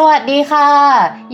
[0.00, 0.68] สวัสดีค่ะ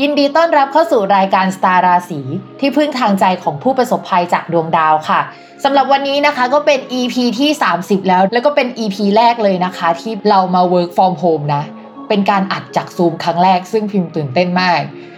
[0.00, 2.20] ยินดีต้อนรับเข้าสู่รายการสตาร์ราศี
[2.60, 5.20] ที่พึ่งทางใจของผู้ประสบภัยจากดวงดาวค่ะ
[5.64, 11.64] สำหรับวันนี้นะคะก็เป็น EP ที่ 30 แล้ว แล้วก็เป็น EP แรกเลยนะคะ ที่เรามา work from home นะ
[12.08, 14.80] เป็นการอัดจากซูมครั้งแรกซึ่งพิมพ์ตื่นเต้นมาก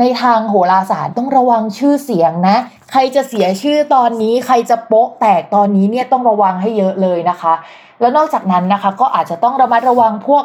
[0.00, 2.56] ในทางโหราศาสตร์ต้องระวังชื่อเสียงนะ
[2.92, 7.54] ใครจะเสียชื่อตอนนี้ ใครจะโป๊ะแตกตอนนี้เนี่ยต้องระวังให้เยอะเลยนะคะ
[8.00, 10.44] แล้วนอกจากนั้นนะคะ ก็อาจจะต้องระมัดระวังพวก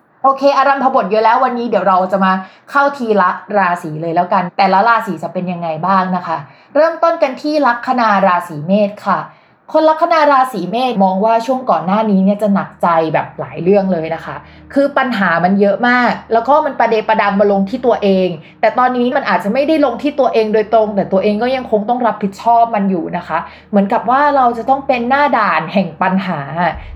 [0.23, 2.31] โอเค อารัมพบทเยอะแล้ววันนี้เดี๋ยวเราจะมา
[2.71, 6.37] เข้าทีละราศีเลยแล้วกัน แต่ละราศีจะเป็นยังไงบ้างนะคะ
[6.75, 9.19] เริ่มต้นกันที่ลัคนาราศีเมษค่ะ
[9.75, 14.35] คนลัคนาราศีเมษมองว่าช่วงก่อนหน้านี้เนี่ยจะหนักใจแบบหลายเรื่องเลยนะคะ
[14.73, 18.27] คือปัญหามันเยอะมาก แล้วก็มันประเดประดังมาลงที่ตัวเอง
[18.61, 23.37] แต่ตอนนี้มันอาจจะไม่ได้ลงที่ตัวเองโดยตรง แต่ตัวเองก็ยังคงต้องรับผิดชอบมันอยู่นะคะ
[23.69, 26.39] เหมือนกับว่าเราจะต้องเป็นหน้าด่านแห่งปัญหา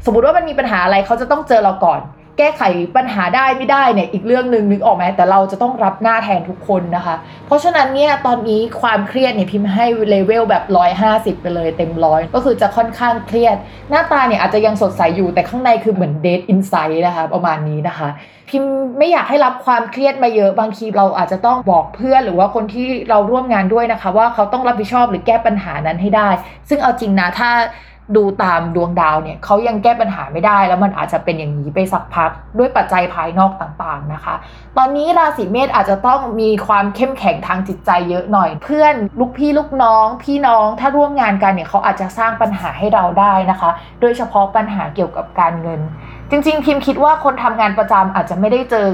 [0.06, 2.02] สมมติว่ามันมีปัญหาอะไรเขาจะต้องเจอเราก่อน
[2.38, 2.64] แก้ไข
[2.96, 7.16] ปัญหาได้ไม่ได้เนี่ยอีกเรื่องหนึ่งนึกออกไหมแต่เราจะต้องรับหน้าแทนทุกคนนะคะ
[7.46, 10.64] เพราะฉะนั้นเนี่ยตอนนี้ความเครียดเนี่ยพิมพ์ให้เลเวลแบบ
[11.04, 13.58] 150 ไปเลยเต็มร้อยก็คือจะค่อนข้างเครียด
[13.90, 18.10] หน้าตาเนี่ยอาจจะยังสดใสอยู่แต่ข้างในคือเหมือนเดทอินไซด์นะคะประมาณนี้นะคะ
[18.50, 18.64] พิม
[18.98, 26.30] ไม่อยากให้รับความเครียดมาเยอะบางทีเราอาจจะต้องบอกเพื่อนหรือว่าคนที่เราร่วมงานด้วยนะคะ ว่าเขาต้องรับผิดชอบหรือแก้ปัญหานั้นให้ได้
[26.70, 27.52] ซึ่งเอาจริงนะถ้า
[28.16, 34.36] ดูตามดวงดาวเนี่ยเขายังแก้ปัญหาไม่ได้แล้วมันอาจจะเป็นอย่างนี้ไปสักพักด้วยปัจจัยภายนอกต่างๆนะคะ
[34.78, 43.70] ตอนนี้ราศีเมษอาจจะต้องมีความเข้มแข็งทางจิตใจเยอะหน่อย เพื่อนลูกพี่ลูกน้อง พี่น้องถ้าร่วมงานกันเนี่ยเขาอาจจะสร้างปัญหาให้เราได้นะคะ
[44.02, 45.82] โดยเฉพาะปัญหาเกี่ยวกับการเงิน
[46.32, 48.88] จริง ๆ พิมพ์คิดว่าคนทำงานประจำอาจจะไม่ได้เจอ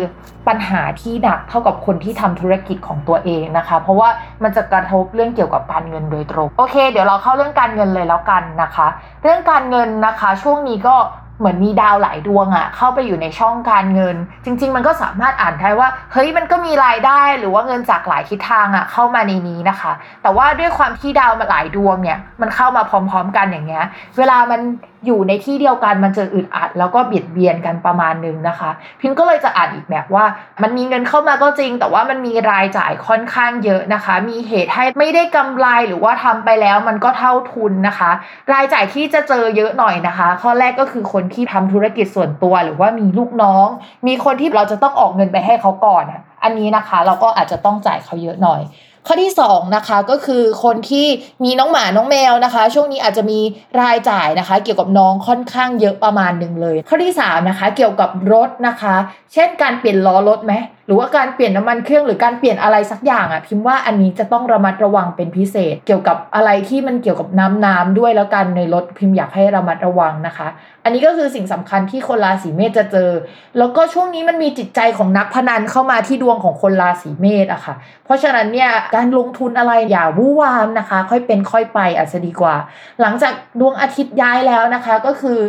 [0.47, 4.09] ปัญหาที่หนักเท่ากับคนที่ทำธุรกิจของตัวเองนะคะ เพราะว่า
[4.43, 8.87] มันจะกระทบเรื่องเกี่ยวกับการเงินโดยตรง โอเค เดี๋ยวเราเข้าเรื่องการเงินเลยแล้วกันนะคะ
[9.23, 10.95] เรื่องการเงินนะคะ ช่วงนี้ก็
[11.41, 14.15] เหมือนมีดาวหลายดวงอะเข้าไปอยู่ในช่องการเงิน
[14.45, 19.91] จริง ๆ มันก็สามารถอ่านได้ว่า เฮ้ยมันก็มีรายได้หรือว่าเงินจากหลายทิศทางอะเข้ามาในนี้นะคะ
[20.21, 23.85] แต่ว่าด้วยความที่ดาวมาหลายดวงเนี่ยมันเข้ามาพร้อม ๆ กันอย่างเงี้ย
[24.17, 24.61] เวลามัน
[25.05, 30.25] อยู่ในที่เดียวกันมันจะอึดอัด แล้วก็เบียดเบียนกันประมาณนึงนะคะ พิมก็เลยจะอ่านอีกแบบว่า
[30.61, 38.11] มันมีเงินเข้ามาก็จริง แต่ว่ามันมีรายจ่ายค่อนข้างเยอะนะคะ มีเหตุให้ไม่ได้กำไรหรือว่าทำไปแล้วมันก็เท่าทุนนะคะ
[38.53, 43.67] รายจ่ายที่จะเจอเยอะหน่อยนะคะ ข้อแรกก็คือคนที่ทำธุรกิจส่วนตัว หรือว่ามีลูกน้อง
[44.07, 46.03] มีคนที่เราจะต้องออกเงินไปให้เขาก่อน
[46.43, 48.61] อันนี้นะคะเราก็อาจจะต้องจ่ายเขาเยอะหน่อย
[49.07, 51.07] ข้อที่2นะคะก็คือคนที่
[51.43, 53.39] มีน้องหมาน้องแมวนะคะ ช่วงนี้อาจจะมี
[53.81, 58.95] รายจ่ายนะคะ เกี่ยวกับน้องค่อนข้างเยอะประมาณหนึ่งเลย ข้อที่3นะคะเกี่ยวกับรถนะคะ
[59.33, 60.53] เช่นการเปลี่ยนล้อรถไหม
[60.85, 70.47] หรือว่าการเปลี่ยนน้ำมันเครื่องหรือการเปลี่ยนอะไรสักอย่างอะพิมพ์ว่าอันนี้จะต้องระมัดระวังเป็นพิเศษ เกี่ยวกับอะไรที่มันเกี่ยวกับน้ำน้ำด้วยแล้วกันในรถพิมพ์อยากให้ระมัดระวังนะคะ
[70.83, 73.11] อันนี้ก็คือสิ่งสำคัญที่คนราศีเมษจะเจอ
[73.57, 77.75] แล้วก็ช่วงนี้มันมีจิตใจของนักพนันเข้ามาที่ดวงของคนราศีเมษอะค่ะ
[78.05, 82.55] เพราะฉะนั้นเนี่ยการลงทุนอะไรอย่าวู่วามนะคะ ค่อยเป็นค่อยไปอาจจะดีกว่า
[83.01, 85.39] หลังจากดวงอาทิตย์ย้ายแล้วนะคะก็คือ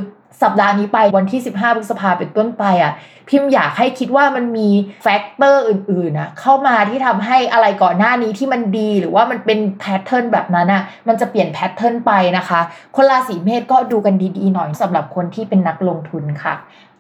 [0.43, 2.93] สัปดาห์นี้ไปวันที่ 15พฤษภาเป็นต้นไปอะ
[3.29, 4.69] พิมพ์อยากให้คิดว่ามันมี
[5.03, 12.61] factor อื่นๆนะเข้ามาที่ทำให้อะไรก่อนหน้านี้ที่มันดีหรือว่ามันเป็น pattern แบบนั้นอะมันจะเปลี่ยน pattern ไปนะคะ
[12.97, 16.55] คนราศีเมษก็ดูกันดีๆหน่อยสำหรับคนที่เป็นนักลงทุนค่ะ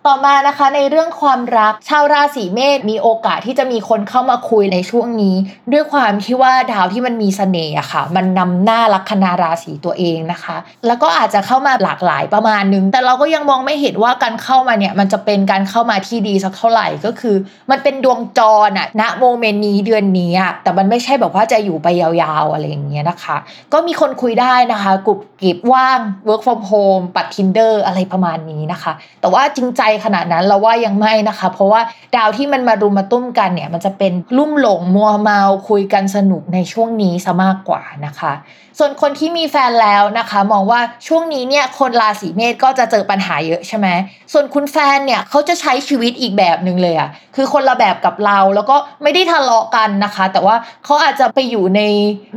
[0.07, 5.37] ต่อมานะคะในเรื่องความรักชาวราศีเมษมีโอกาสที่จะมีคนเข้ามาคุยในช่วงนี้
[5.73, 10.57] ด้วยความที่ว่าดาวที่มันมีเสน่ห์อะค่ะ มันนำหน้าลัคนาราศีตัวเองนะคะ
[10.87, 17.37] แล้วก็อาจจะเข้ามาหลากหลายประมาณนึง แต่เราก็ยังมองไม่เห็นว่าการเข้ามาเนี่ยมันจะเป็นการเข้ามาที่ดีสักเท่าไหร่ก็คือ
[17.71, 22.11] มันเป็นดวงจรอะณโมเมนต์นี้เดือนนี้อะแต่มันไม่ใช่แบบว่าจะอยู่ไปยา
[22.43, 23.37] วๆอะไรอย่างเงี้ยนะคะ
[23.73, 31.81] ก็มีคนคุยได้นะคะกลุ่มกิบว่าง work from home ปัด tinder อะไรประมาณนี้นะคะ แต่ว่าจริงใจขนาดนั้นเราว่ายังไม่นะคะ เพราะว่า
[32.17, 38.33] ดาวที่มันมารุมมาตุ้มกันเนี่ยมันจะเป็นลุ่มหลงมัวเมาคุยกันสนุกในช่วงนี้ซะมากกว่านะคะ
[38.79, 43.89] ส่วนคนที่มีแฟนแล้วนะคะ มองว่าช่วงนี้เนี่ยคนราศีเมษก็จะเจอปัญหาเยอะใช่ไหม
[44.33, 51.81] ส่วนคุณแฟนเนี่ยเขาจะใช้ชีวิตอีกแบบหนึ่งเลยอะคือคนละแบบกับเราแล้วก็ไม่ได้ทะเลาะกันนะคะ แต่ว่าเขาอาจจะไปอยู่ใน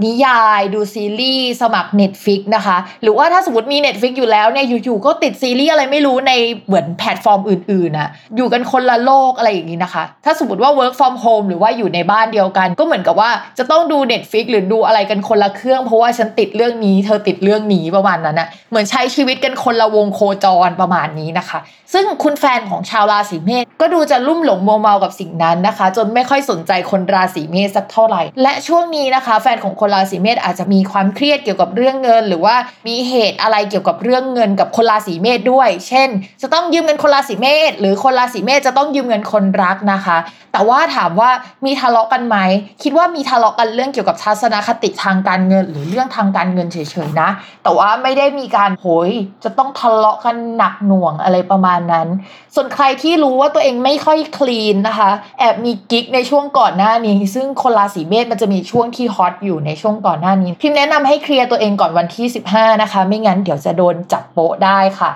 [0.05, 6.31] นิยายดูซีรีส์สมัคร Netflix นะคะ หรือว่าถ้าสมมติมี Netflix อยู่แล้วเนี่ยอยู่ๆก็ติดซีรีส์อะไรไม่รู้ใน
[6.65, 21.60] เหมือนแพลตฟอร์มอื่นๆนะอยู่กันคนละโลกอะไรอย่างนี้นะคะ ถ้าสมมติว่า work from home หรือว่าอยู่ในบ้านเดียวกัน ก็เหมือนกับว่าจะต้องดู Netflix หรือดูอะไรกันคนละเครื่อง เพราะว่าฉันติดเรื่องนี้เธอติดเรื่องนี้ประมาณนั้นนะเหมือนใช้ชีวิตกันคนละวงโคจรประมาณนี้นะคะ
[21.94, 32.56] ซึ่งคุณแฟนของชาวราศีเมษก็ดูจะลุ่มหลงโมเมากับสิ่งนั้นนะคะ จนไม่ค่อยสนใจคนราศีเมษสักเท่าไหร่ และช่วงนี้นะคะ แฟนของคนราศีเมษอาจจะมีความเครียดเกี่ยวกับเรื่องเงิน หรือว่า
[32.88, 36.10] มีเหตุอะไรเกี่ยวกับเรื่องเงินกับคนราศีเมษด้วย เช่น
[36.42, 40.18] จะต้องยืมเงินคนราศีเมษหรือคนราศีเมษจะต้องยืมเงินคนรักนะคะ
[40.51, 41.30] แต่ว่าถามว่า
[41.65, 42.38] มีทะเลาะกันไหม
[42.84, 46.77] คิดว่ามีทะเลาะกันเรื่องเกี่ยวกับทัศนคติทางการเงิน หรือเรื่องทางการเงินเฉ
[47.08, 47.30] ยๆนะ
[47.63, 49.10] แต่ว่าไม่ได้มีการโหย
[49.44, 52.08] จะต้องทะเลาะกันหนักหน่วงอะไรประมาณนั้น
[52.56, 62.25] ส่วนใครที่รู้ว่าตัวเองไม่ค่อยคลีนนะคะ แอบมีกิ๊กในช่วงก่อนหน้านี้ ซึ่งคนราศีเมษมันจะมีช่วงที่ฮอตอยู่ในช่วงก่อนหน้านี้พิมแนะนำให้เคลียร์ตัวเองก่อนวันที่
[62.56, 65.12] 15 นะคะ ไม่งั้นเดี๋ยวจะโดนจับโป๊ะได้ค่ะ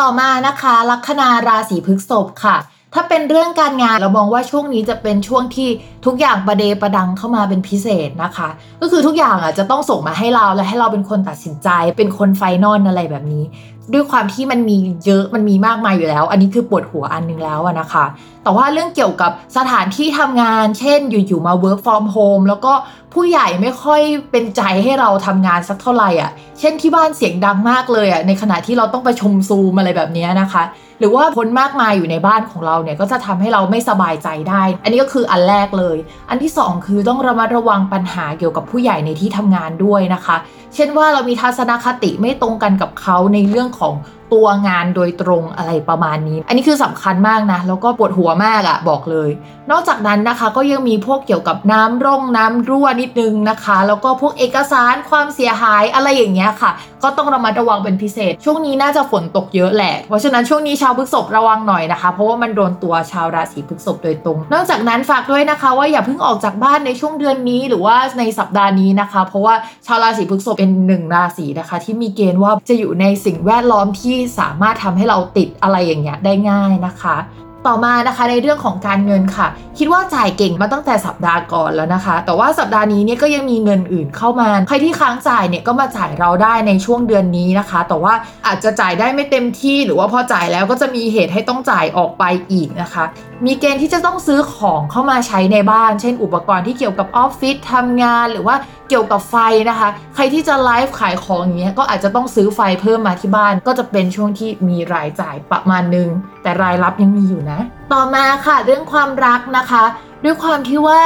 [0.00, 2.56] ต่อมานะคะลัคนาราศีพฤษภค่ะ
[2.94, 5.68] ถ้าเป็นเรื่องการงานเรามองว่าช่วงนี้จะเป็นช่วงที่
[6.06, 8.48] ทุกอย่างประเดประดังเข้ามาเป็นพิเศษนะคะ
[8.80, 13.44] ก็คือทุกอย่างอะจะต้องส่งมาให้เราและให้เราเป็นคนตัดสินใจ เป็นคนไฟนอลอะไรแบบนี้
[13.92, 18.04] ด้วยความที่มันมีเยอะมันมีมากมายอยู่แล้ว อันนี้คือปวดหัวอันนึงแล้วนะคะ
[18.44, 22.72] แต่ว่าเรื่องเกี่ยวกับสถานที่ทำงาน เช่นอยู่ๆมา work from home แล้วก็
[23.14, 26.30] ผู้ใหญ่ไม่ค่อยเป็นใจให้เราทำงานสักเท่าไหร่อะ
[26.60, 30.64] เช่นที่บ้านเสียงดังมากเลยอะในขณะที่เราต้องประชุมซูมอะไรแบบนี้นะคะ
[30.98, 35.96] หรือว่าคนมากมายอยู่ในบ้านของเราเนี่ยก็จะทำให้เราไม่สบายใจได้ อันนี้ก็คืออันแรกเลย
[36.30, 40.36] อันที่ 2 คือต้องระมัดระวังปัญหาเกี่ยวกับผู้ใหญ่ในที่ทำงานด้วยนะคะ
[40.74, 43.94] เช่นว่าเรามีทัศนคติไม่ตรงกันกับเขาในเรื่องของ
[44.32, 49.30] ตัวงานโดยตรงอะไรประมาณนี้ อันนี้คือสำคัญมากนะ แล้วก็ปวดหัวมากอะบอกเลย
[49.70, 56.70] นอกจากนั้นนะคะก็ยังมีพวกเกี่ยวกับน้ำร่องน้ำรั่วนิดนึงนะคะ แล้วก็พวกเอกสารความเสียหายอะไรอย่างเงี้ยค่ะ
[57.02, 69.54] ก็ต้องระมัดระวังเป็นพิเศษ ช่วงนี้น่าจะฝนตกเยอะแหละ เพราะฉะนั้นช่วงนี้ชาวพฤกษภระวังหน่อยนะคะ เพราะว่ามันโดนตัวชาวราศีพฤกษภโดยตรง นอกจากนั้นฝากด้วยนะคะ ว่าอย่าเพิ่งออกจากบ้านในช่วงเดือนนี้หรือว่าในสัปดาห์นี้นะคะ เพราะว่า
[69.86, 77.16] ชาวราศีพฤกษภเป็นหนึ่งราศีนะคะ ที่มีเกณฑ์ว่าจะอยู่ในสิ่งแวดล้อมที่สามารถทำให้เราติดอะไรอย่างเงี้ยได้ง่ายนะคะ
[77.66, 79.46] ต่อมานะคะในเรื่องของการเงินค่ะ
[79.78, 88.14] คิดว่าจ่ายเก่งมาตั้งแต่สัปดาห์ก่อนแล้วนะคะ แต่ว่าสัปดาห์นี้เนี่ยก็ยังมีเงินอื่นเข้ามา ใครที่ค้างจ่ายเนี่ยก็มาจ่ายเราได้ในช่วงเดือนนี้นะคะ แต่ว่า
[88.46, 93.04] อาจจะจ่ายได้ไม่เต็มที่หรือว่าพอจ่ายแล้วก็จะมีเหตุให้ต้องจ่ายออกไปอีกนะคะ
[93.46, 98.56] มีเกณฑ์ที่จะต้องซื้อของเข้ามาใช้ในบ้าน เช่น อุปกรณ์ที่เกี่ยวกับออฟฟิศทำงานหรือว่า
[98.88, 99.36] เกี่ยวกับไฟ
[99.70, 106.08] นะคะ ใครที่จะไลฟ์ขายของอย่างเงี้ยก็อาจจะต้องซื้อไฟเพิ่มมาที่บ้าน ก็จะเป็นช่วงที่มีรายจ่ายประมาณนึง
[106.42, 107.60] แต่รายรับยังมีอยู่นะ
[107.92, 109.84] ต่อมาค่ะเรื่องความรักนะคะ
[110.24, 111.00] ด้วยความที่ว่า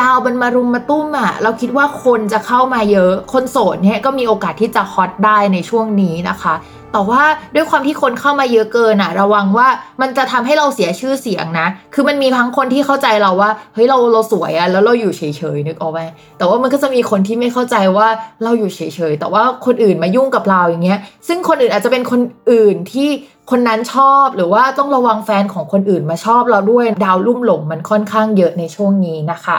[0.00, 6.54] ดาวมันมารุมมาตุ้มอะ่ะ เราคิดว่าคนจะเข้ามาเยอะ คนโสดเนี่ยก็มีโอกาสที่จะฮอตได้ในช่วงนี้นะคะ
[6.92, 7.22] แต่ว่า
[7.54, 9.68] ด้วยความที่คนเข้ามาเยอะเกินอะระวังว่า
[10.00, 15.22] มันจะทำให้เราเสียชื่อเสียงนะ คือมันมีทั้งคนที่เข้าใจเราว่าเฮ้ยเราเราสวยอะแล้วเราอยู่เฉ
[15.56, 16.00] ยๆนึกออกไหม
[16.38, 18.08] แต่ว่ามันก็จะมีคนที่ไม่เข้าใจว่า
[18.44, 18.80] เราอยู่เฉ
[19.10, 22.20] ยๆแต่ว่าคนอื่นมายุ่งกับเราอย่างเงี้ย ซึ่งคนอื่นอาจจะเป็นคน
[22.50, 23.08] อื่นที่
[23.50, 29.58] คนนั้นชอบหรือว่าต้องระวังแฟนของคนอื่นมาชอบเราด้วยดาวลุ่มหลงมันค่อนข้างเยอะในช่วงนี้นะคะ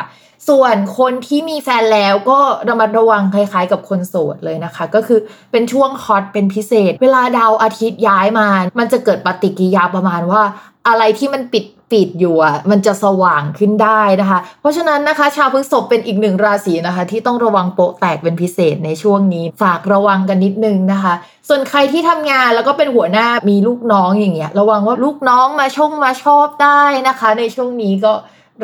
[0.50, 5.19] ส่วนคนที่มีแฟนแล้วก็ระมัดระวังคล้ายๆ กับคนโสดเลยนะคะ ก็คือ
[5.51, 8.48] เป็นช่วงฮอตเป็นพิเศษ เวลาดาวอาทิตย์ย้ายมา
[8.79, 10.41] มันจะเกิดปฏิกิริยาประมาณว่า
[10.88, 21.13] อะไรที่มันปิดปิดอยู่อะมันจะสว่างขึ้นได้นะคะ เพราะฉะนั้นนะคะ ชาวพฤษภเป็นอีกหนึ่งราศีนะคะ ที่ต้องระวังโปะแตกเป็นพิเศษในช่วงนี้ ฝากระวังกันนิดนึงนะคะ
[21.50, 28.13] ส่วนใครที่ทำงานแล้วก็เป็นหัวหน้ามีลูกน้องอย่างเงี้ยระวังว่าลูกน้องมาชงมาชอบได้นะคะ ในช่วงนี้ก็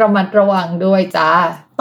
[0.01, 1.31] ระมัดระวังด้วยจ้า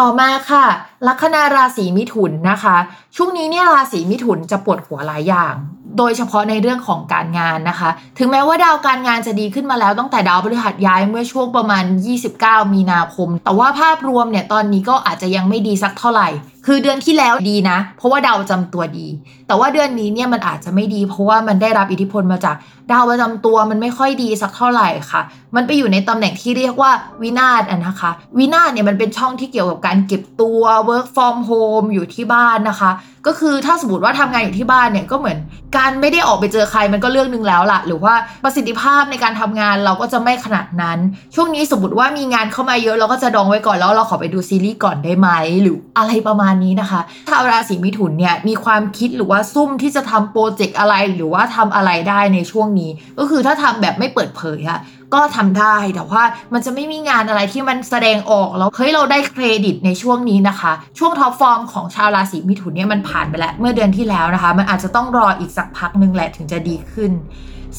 [0.01, 0.67] ต่อมาค่ะ
[1.07, 2.77] ลัคนาราศีมิถุนนะคะ
[3.17, 5.55] ช่วงนี้เนี่ยราศีมิถุนจะปวดหัวหลายอย่าง
[5.99, 11.85] โดยเฉพาะในเรื่องของการงานนะคะ ถึงแม้ว่าดาวการงานจะดีขึ้นมาแล้วตั้งแต่ดาวพฤหัสย้ายเมื่อช่วงประมาณ
[12.29, 16.29] 29 มีนาคม แต่ว่าภาพรวมเนี่ยตอนนี้ก็อาจจะยังไม่ดีสักเท่าไหร่
[16.67, 19.07] คือเดือนที่แล้วดีนะ เพราะว่าดาวประจำตัวดี
[19.47, 22.57] แต่ว่าเดือนนี้เนี่ยมันอาจจะไม่ดี เพราะว่ามันได้รับอิทธิพลมาจาก
[22.93, 25.23] ดาวประจำตัวมันไม่ค่อยดีสักเท่าไหร่ค่ะ
[25.57, 26.91] มันไปอยู่ในตำแหน่งที่เรียกว่า
[27.23, 32.91] วินาศนะคะ วินาศเนี่ยมันเป็นช่องที่เกี่ยวกับการเก็บตัว work from home อยู่ที่บ้านนะคะ
[33.27, 35.39] ก็คือถ้าสมมติว่าทำงานอยู่ที่บ้านเนี่ยก็เหมือน
[35.77, 40.99] การไม่ได้ออกไปเจอใครมันก็เรื่องหนึ่งแล้วล่ะ หรือว่าประสิทธิภาพในการทำงานเราก็จะไม่ขนาดนั้น
[41.35, 45.29] ช่วงนี้สมมติว่ามีงานเข้ามาเยอะเราก็จะดองไว้ก่อนแล้วเราขอไปดูซีรีส์ก่อนได้ไหม
[45.63, 54.81] หรืออะไรประมาณนี้นะคะชาวราศีมิถุนเนี่ยมีความคิดหรือว่าซุ่มที่จะทำโปรเจกต์อะไรหรือว่าทำอะไรได้ในช่วงนี้ ก็คือถ้าทำแบบไม่เปิดเผยอะ
[55.15, 56.23] ก็ทำได้แต่ว่า
[56.53, 67.13] มันจะไม่มีงานอะไรที่มันแสดงออกแล้วเฮ้ยเราได้เครดิตในช่วงนี้นะคะ ช่วง top form ของชาวราศีมิถุนเนี่ยมันผ่านไปแล้วเมื่อเดือนที่แล้วนะคะ มันอาจจะต้องรออีกสักพักหนึ่งแหละถึงจะดีขึ้น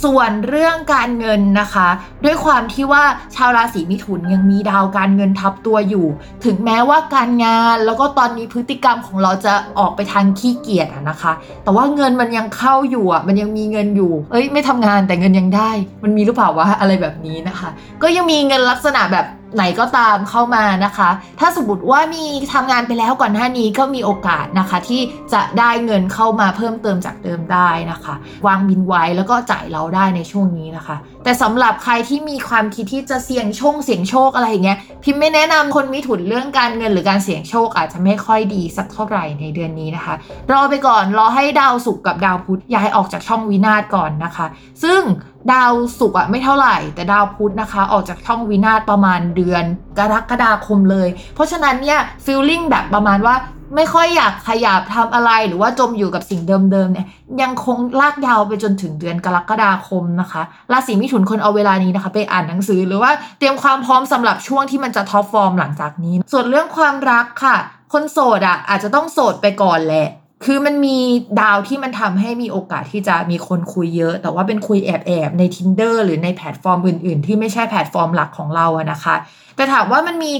[0.03, 1.87] ส่วนเรื่องการเงินนะคะ
[2.25, 3.03] ด้วยความที่ว่า
[3.35, 6.05] ชาวราศีมิถุนยังมีดาวการเงินทับตัวอยู่
[6.45, 15.71] ถึงแม้ว่าการงานแล้วก็ตอนนี้พฤติกรรมของเราจะออกไปทางขี้เกียจนะคะ แต่ว่าเงินมันยังเข้าอยู่อะมันยังมีเงินอยู่ เอ้ยไม่ทำงานแต่เงินยังได้
[16.03, 17.69] มันมีหรือเปล่าวะอะไรแบบนี้นะคะ
[18.01, 25.01] ก็ยังมีเงินลักษณะแบบไหนก็ตามเข้ามานะคะ ถ้าสมมติว่ามีทำงานไปแล้วก่อนหน้านี้ก็มีโอกาสนะคะ ที่
[25.33, 28.13] จะได้เงินเข้ามาเพิ่มเติมจากเดิมได้นะคะ
[28.47, 40.13] วางบินไว้แล้วก็จ่ายเราได้ในช่วงนี้นะคะ แต่สำหรับใครที่มีความคิดที่จะเสี่ยงโชคเสี่ยงโชคอะไรอย่างเงี้ยพิมพ์ไม่แนะนำคนมีถุนเรื่องการเงินหรือการเสี่ยงโชคอาจจะไม่ค่อยดีสักเท่าไหร่ในเดือนนี้นะคะ
[40.51, 44.45] รอไปก่อนรอให้ดาวศุกร์กับดาวพุธย้ายออกจากช่องวินาศก่อนนะคะ
[44.83, 45.01] ซึ่ง
[45.53, 49.63] ดาวศุกร์อะไม่เท่าไหร่ แต่ดาวพุธนะคะ ออกจากช่องวินาศประมาณเดือน
[49.99, 53.35] กรกฎาคมเลย เพราะฉะนั้นเนี่ยฟีลลิ่งแบบประมาณว่า
[53.75, 56.41] ไม่ค่อยอยากขยับทำอะไรหรือว่าจมอยู่กับสิ่ง
[56.71, 57.07] เดิมๆเนี่ย
[57.41, 60.41] ยังคงลากยาวไปจนถึงเดือนกรกฎาคมนะคะ
[60.71, 67.57] ราศีมิถุนคนเอาเวลานี้นะคะ ไปอ่านหนังสือ หรือว่าเตรียมความพร้อมสำหรับช่วงที่มันจะท็อปฟอร์มหลังจากนี้ ส่วนเรื่องความรักค่ะ
[67.93, 70.07] คนโสดอะอาจจะต้องโสดไปก่อนแหละ
[70.45, 70.97] คือมันมี
[71.41, 79.15] ดาวที่มันทำให้มีโอกาสที่จะมีคนคุยเยอะ แต่ว่าเป็นคุยแอบๆใน tinder หรือในแพลตฟอร์มอื่น ๆ ที่ไม่ใช่แพลตฟอร์มหลักของเราอะนะคะ
[79.55, 80.33] แต่ถามว่ามันมี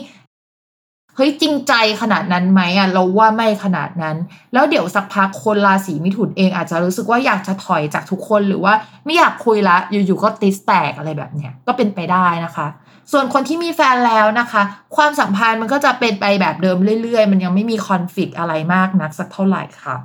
[1.15, 4.17] เฮ้ยจริงใจขนาดนั้นไหมอะเราว่าไม่ขนาดนั้น
[4.53, 8.73] แล้วเดี๋ยวสักพักคนราศีมิถุนเองอาจจะรู้สึกว่าอยากจะถอยจากทุกคนหรือว่า
[9.05, 12.67] ไม่อยากคุยละอยู่ๆก็ติสแตกอะไรแบบเนี้ยก็เป็นไปได้นะคะ
[13.11, 14.61] ส่วนคนที่มีแฟนแล้วนะคะ
[14.95, 19.97] ความสัมพันธ์มันก็จะเป็นไปแบบเดิมเรื่อยๆ มันยังไม่มี conflict อะไรมากนักสักเท่าไหร่ค่ะ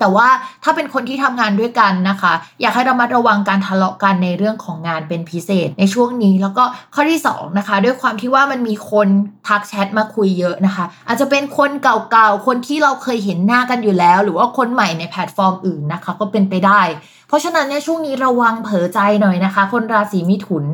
[0.00, 0.28] แต่ว่า
[0.64, 9.08] ถ้าเป็นคนที่ทำงานด้วยกันนะคะ อยากให้เรามาระวังการทะเลาะกันในเรื่องของงานเป็นพิเศษในช่วงนี้ แล้วก็ข้อที่2นะคะ ด้วยความที่ว่ามันมีคน
[9.46, 16.80] ทักแชทมาคุยเยอะนะคะ อาจจะเป็นคนเก่าๆ คนที่เราเคยเห็นหน้ากันอยู่แล้ว หรือว่าคนใหม่ในแพลตฟอร์มอื่นนะคะ ก็เป็นไปได้
[17.28, 20.64] เพราะฉะนั้นเนี่ยช่วงนี้ระวังเผลอใจหน่อยนะคะ คนราศีมิถุน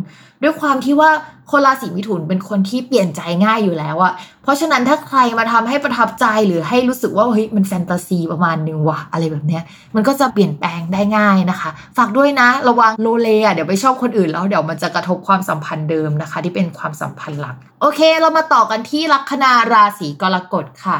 [0.42, 1.10] ด้วยความที่ว่า
[1.50, 9.62] คนราศีมิถุนเป็นคนที่เปลี่ยนใจง่ายอยู่แล้วอะเพราะฉะนั้นถ้าใครมาทำให้ประทับใจหรือให้รู้สึกว่าเฮ้ยมันแฟนตาซีประมาณนึงวะอะไรแบบเนี้ย
[9.94, 20.98] มันก็จะเปลี่ยนแปลงได้ง่ายนะคะ ฝากด้วยนะ ระวังโลเลอะเดี๋ยวไปชอบคนอื่นแล้วเดี๋ยวมันจะกระทบความสัมพันธ์เดิมนะคะ ที่เป็นความสัมพันธ์หลัก โอเค เรามาต่อกันที่ลัคนาราศีกรกฎค่ะ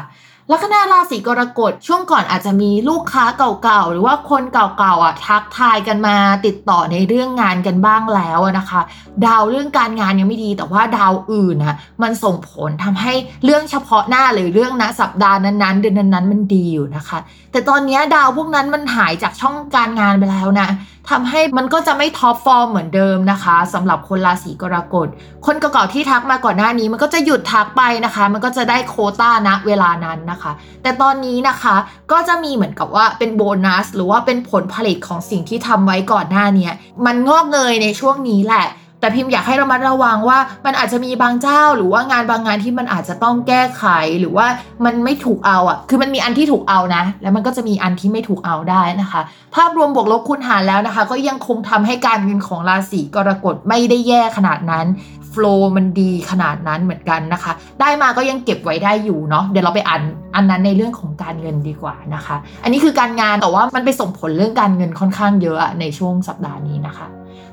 [0.51, 8.81] ลัคนาราศีกรกฎช่วงก่อนอาจจะมีลูกค้าเก่าๆ หรือว่าคนเก่าๆอะทักทายกันมาติดต่อในเรื่องงานกันบ้างแล้วนะคะ
[9.25, 17.19] ดาวเรื่องการงานยังไม่ดี แต่ว่าดาวอื่นนะมันส่งผลทำให้เรื่องเฉพาะหน้าหรือเรื่องณสัปดาห์นั้นๆ เดือนนั้นๆมันดีอยู่นะคะ
[17.51, 20.67] แต่ตอนนี้ดาวพวกนั้นมันหายจากช่องการงานไปแล้วนะ
[21.09, 25.07] ทำให้มันก็จะไม่ท็อปฟอร์มเหมือนเดิมนะคะสำหรับคนราศีกรกฎ
[25.45, 30.51] คนเก่าๆที่ทักมาก่อนหน้านี้มันก็จะหยุดทักไปนะคะ มันก็จะได้โคต้านะเวลานั้นนะคะ
[30.83, 31.75] แต่ตอนนี้นะคะ
[32.11, 36.69] ก็จะมีเหมือนกับว่าเป็นโบนัส หรือว่าเป็นผลผลิตของสิ่งที่ทำไว้ก่อนหน้านี้
[37.05, 38.65] มันงอกเงยในช่วงนี้แหละ
[39.03, 43.85] แต่พิมพ์อยากให้เรามาระวังว่ามันอาจจะมีบางเจ้า หรือว่างานบางงานที่มันอาจจะต้องแก้ไข
[44.19, 44.45] หรือว่า
[44.85, 49.21] มันไม่ถูกเอาอะ คือมันมีอันที่ถูกเอานะ แล้วมันก็จะมีอันที่ไม่ถูกเอาได้นะคะ
[49.55, 54.85] ภาพรวมบวกลบคูณหารแล้วนะคะ ก็ยังคงทำให้การเงินของราศีกรกฎไม่ได้แย่ขนาดนั้น
[55.29, 60.01] โฟล์มันดีขนาดนั้นเหมือนกันนะคะ ได้มาก็ยังเก็บไว้ได้อยู่เนาะ เดี๋ยวเราไปอ่าน
[60.35, 67.07] อันนั้นในเรื่องของการเงินดีกว่านะคะ อันนี้คือการงานแต่ว่ามันไปส่งผลเรื่องการเงินค่อนข้างเยอะในช่วงสัปดาห์นี้นะคะ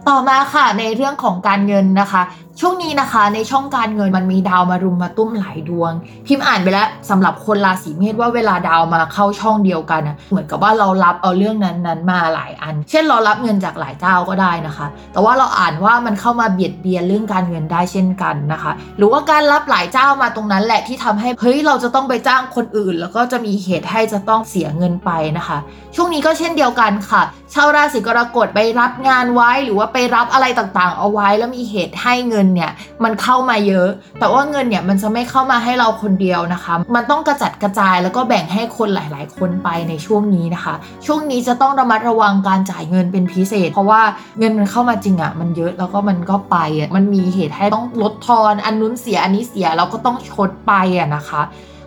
[0.09, 2.23] ต่อมาค่ะในเรื่องของการเงินนะคะ
[2.61, 5.93] ช่วงนี้นะคะ ในช่องการเงินมันมีดาวมารุมมาตุ้มหลายดวง
[6.27, 25.59] พิมพ์อ่านไปแล้วสำหรับคนราศีเมษว่าเวลาดาวมาเข้าช่องเดียวกันนะเหมือนกับว่าเรารับเอาเรื่องนั้นๆมาหลายอัน เช่นเรารับเงินจากหลายเจ้าก็ได้นะคะ แต่ว่าเราอ่านว่ามันเข้ามาเบียดเบียนเรื่องการเงินได้เช่นกันนะคะ หรือว่าการรับหลายเจ้ามาตรงนั้นแหละที่ทำให้เฮ้ยเราจะต้องไปจ้างคนอื่น แล้วก็จะมีเหตุให้จะต้องเสียเงินไปนะคะ
[25.97, 27.23] ช่วงนี้ก็เช่นเดียวกันค่ะ
[27.55, 32.71] ชาวราศีกรกฎไปรับงานไว้หรือว่าไปรับอะไรต่างๆ เอาไว้แล้วมีเหตุให้เงินเนี่ย
[33.05, 40.75] มันเข้ามาเยอะ แต่ว่าเงินเนี่ยมันจะไม่เข้ามาให้เราคนเดียวนะคะ มันต้องกระจัดกระจายแล้วก็แบ่งให้คนหลาย ๆ คนไปในช่วงนี้นะคะ
[41.07, 44.03] ช่วงนี้จะต้องระมัดระวังการจ่ายเงินเป็นพิเศษ เพราะว่า
[44.39, 51.43] เงินมันเข้ามาจริงอะ่ะมันเยอะแล้วก็มันก็ไปอะมันมีเหตุให้ต้องลดทอนอันนู้นเสียอันนี้เสียเราก็ต้องชดไปอะนะคะ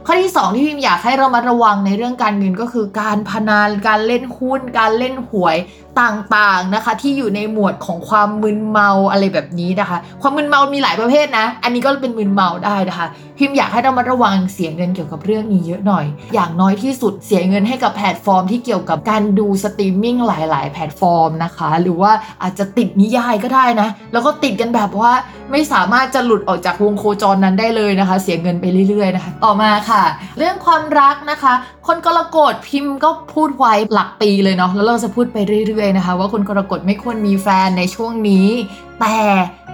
[0.08, 5.56] ข้อที่ 2 ที่พิมอยากให้เรามาระวังในเรื่องการเงินก็คือการพนันการเล่นหุ้น การเล่นหวย
[6.02, 25.12] ต่างๆนะคะ ที่อยู่ในหมวดของความมึนเมาอะไรแบบนี้นะคะ ความมึนเมามีหลายประเภทนะ อันนี้ก็เป็นมึนเมาได้นะคะ พิมอยากให้เรามาระวังเสียเงินเกี่ยวกับเรื่องนี้เยอะหน่อย อย่างน้อยที่สุดเสียเงินให้กับแพลตฟอร์ม ที่เกี่ยวกับการดูสตรีมมิ่งหลาย ๆ แพลตฟอร์มนะคะ หรือว่าอาจจะติดนิยายก็ได้นะ แล้วก็ติดกันแบบว่า
[25.52, 30.04] ไม่สามารถจะหลุดออกจากวงโคจรนั้นได้เลยนะคะ เสียเงินไปเรื่อย ๆ นะคะ ต่อมาค่ะ
[30.38, 31.54] เรื่องความรักนะคะ
[31.88, 38.48] คนกรกฎพิมพ์ก็พูดไว้หลักปีเลยเนาะแล้วเราจะพูดไปเรื่อยเลยนะคะ ว่าคนกรกฎไม่ควรมีแฟนในช่วงนี้
[39.00, 39.18] แต่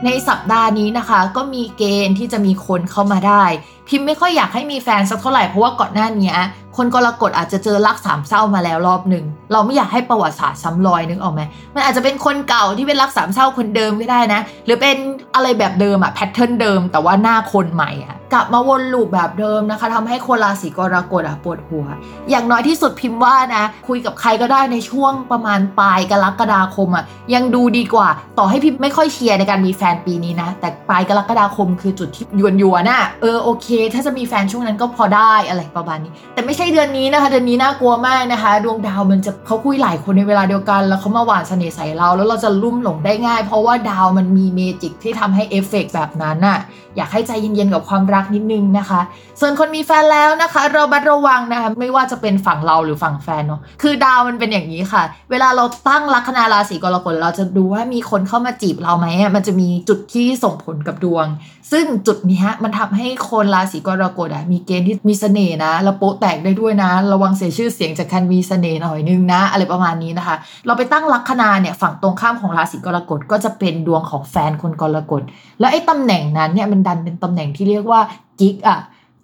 [0.05, 3.43] ในสัปดาห์นี้นะคะ ก็มีเกณฑ์ที่จะมีคนเข้ามาได้
[3.89, 6.33] พิมพ์ไม่ค่อยอยากให้มีแฟนสักเท่าไหร่เพราะว่าก่อนหน้านี้
[6.77, 11.41] คนกรกฎอาจจะเจอรักสามเศร้ามาแล้วรอบหนึ่งเราไม่อยากให้ประวัติศาสตร์ซ้ำรอยนึกออกไหม
[11.75, 14.97] มันอาจจะเป็นคนเก่าที่เป็นรักสามเศร้าคนเดิมก็ได้นะ หรือเป็น
[15.35, 21.85] อะไรแบบเดิมอะ pattern เดิม แต่ว่าหน้าคนใหม่อะกลับมาวน loop แบบเดิมนะคะทำให้คนราศีกรกฎอะปวดหัว
[22.29, 27.03] อย่างน้อยที่สุดพิมพ์ว่านะ คุยกับใครก็ได้ในช่วงประมาณปลายกรกฎาคมอะ
[27.33, 28.07] ยังดูดีกว่า
[28.39, 46.59] ต่อให้พิมพ์ไม่ค่อยเชียร์ในการมีแฟนปีนี้นะ แต่ปลายกรกฎาคมคือจุดที่หยวนหยวนน่ะเออโอเค ถ้าจะมีแฟนช่วงนั้นก็พอได้อะไรประมาณนี้ แต่ไม่ใช่เดือนนี้นะคะ เดือนนี้น่ากลัวมากนะคะ ดวงดาวมันจะเขาคุยหลายคนในเวลาเดียวกัน แล้วเขามาหว่านเสน่ห์ใส่เรา แล้วเราจะลุ่มหลงได้ง่าย เพราะว่าดาวมันมี magic ที่ทำให้เอฟเฟกแบบนั้นน่ะ
[46.97, 49.01] อยากให้ใจเย็นๆกับความรักนิดนึงนะคะ
[49.39, 61.25] ส่วนคนมีแฟนแล้วนะคะเราบัดระวังนะคะไม่ว่าจะเป็นฝั่งเราหรือฝั่งแฟนเนาะคือดาวมันเป็นอย่างนี้ค่ะ เวลาเราตั้งลัคนาราศีกรกฎเราจะดูว่ามีคนเข้ามาจีบเราไหมมันจะมีจุดที่ส่งผลกับดวง
[61.71, 70.35] ซึ่งจุดนี้มันทำให้คนราศีกรกฎอะมีเกณฑ์ที่มีเสน่ห์นะแล้วโป๊ะแตกได้ด้วยนะ ระวังเสียชื่อเสียงจากการมีเสน่ห์หน่อยนึงนะ อะไรประมาณนี้นะคะ
[70.65, 75.21] เราไปตั้งลัคนาเนี่ยฝั่งตรงข้ามของราศีกรกฎก็จะเป็นดวงของแฟนคนกรกฎ
[75.59, 78.01] แล้วไอ้ตำแหน่งนั้นเนี่ยมันดันเป็นตำแหน่งที่เรียกว่า
[78.39, 78.79] กิ๊กอะ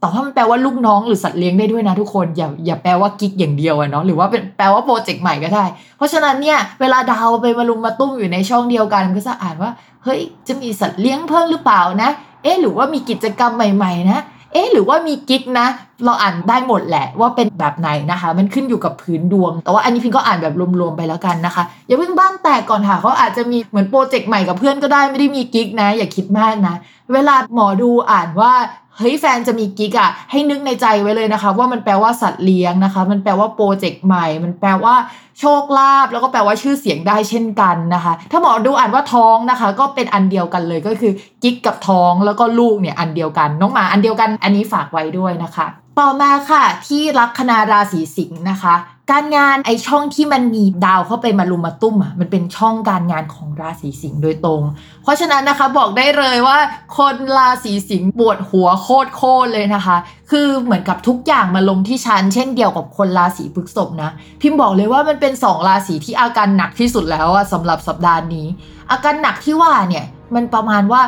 [0.05, 5.65] แต่ว่ามันแปลว่าลูกน้องหรือสัตว์เลี้ยงได้ด้วยนะทุกคนอย่าอย่าแปลว่ากิ๊กอย่างเดียวอะเนาะหรือว่าเป็นแปลว่าโปรเจกต์ใหม่ก็ได้
[5.97, 9.71] เพราะฉะนั้นเนี่ยเวลาดาวไปมาลุมมาตุ้มอยู่ในช่องเดียวกันก็จะอ่านว่า
[10.03, 12.09] เฮ้ยจะมีสัตว์เลี้ยงเพิ่มหรือเปล่านะ
[12.43, 14.19] เอ๊หรือว่ามีกิจกรรมใหม่ ๆ นะ
[14.53, 15.67] เอ๊หรือว่ามีกิ๊กนะ
[16.05, 26.75] เราอ่านได้หมดแหละว่าเป็นแบบไหนนะคะ มันขึ้นอยู่กับพื้นดวง แต่ว่าอันนี้พิงก็อ่านแบบรวมๆไปแล้วกันนะคะ อย่าเพิ่งบ้านแตกก่อนค่ะเขาอาจจะมีเหมือนโปรเจกต์ใหม่กับเพื่อนก็ได้ไม่ได้มีกิ๊กนะ อย่าคิดมากนะ
[27.13, 28.53] เวลาหมอดูอ่านว่า
[28.97, 34.95] เฮ้ยแฟนจะมีกิ๊กอะให้นึกในใจไว้เลยนะคะ ว่ามันแปลว่าสัตว์เลี้ยงนะคะ มันแปลว่าโปรเจกต์ใหม่ มันแปลว่า
[35.39, 41.11] โชคลาภแล้วก็แปลว่าชื่อเสียงได้เช่นกันนะคะ ถ้าหมอดูอ่านว่าท้องนะคะ ก็เป็นอันเดียวกันเลยก็คือ
[41.43, 45.65] กิ๊กกับท้องแล้วก็ลูกเนี่ยอันเดียวกัน น้องหมาอันเดียวกันอันนี้ฝากไว้ด้วยนะคะ
[45.99, 48.75] ต่อมาค่ะที่ลัคนาราศีสิงห์นะคะ
[49.11, 54.61] การงานไอช่องที่มันมีดาวเข้าไปมาลุมมาตุ้มอะมันเป็นช่องการงานของราศีสิงห์โดยตรง
[55.03, 56.57] เพราะฉะนั้นนะคะบอกได้เลยว่า
[56.97, 59.97] คนราศีสิงห์ปวดหัวโคตรโคตรเลยนะคะ
[60.31, 68.47] คือเหมือนกับทุกอย่างมาลงที่ชั้นเช่นเดียวกับคนราศีพฤษภนะ พิมพ์บอกเลยว่ามันเป็นสองราศีที่อาการหนักที่สุดแล้วอะสำหรับสัปดาห์นี้
[68.91, 70.05] อาการหนักที่ว่าเนี่ย
[70.35, 71.01] มันประมาณว่า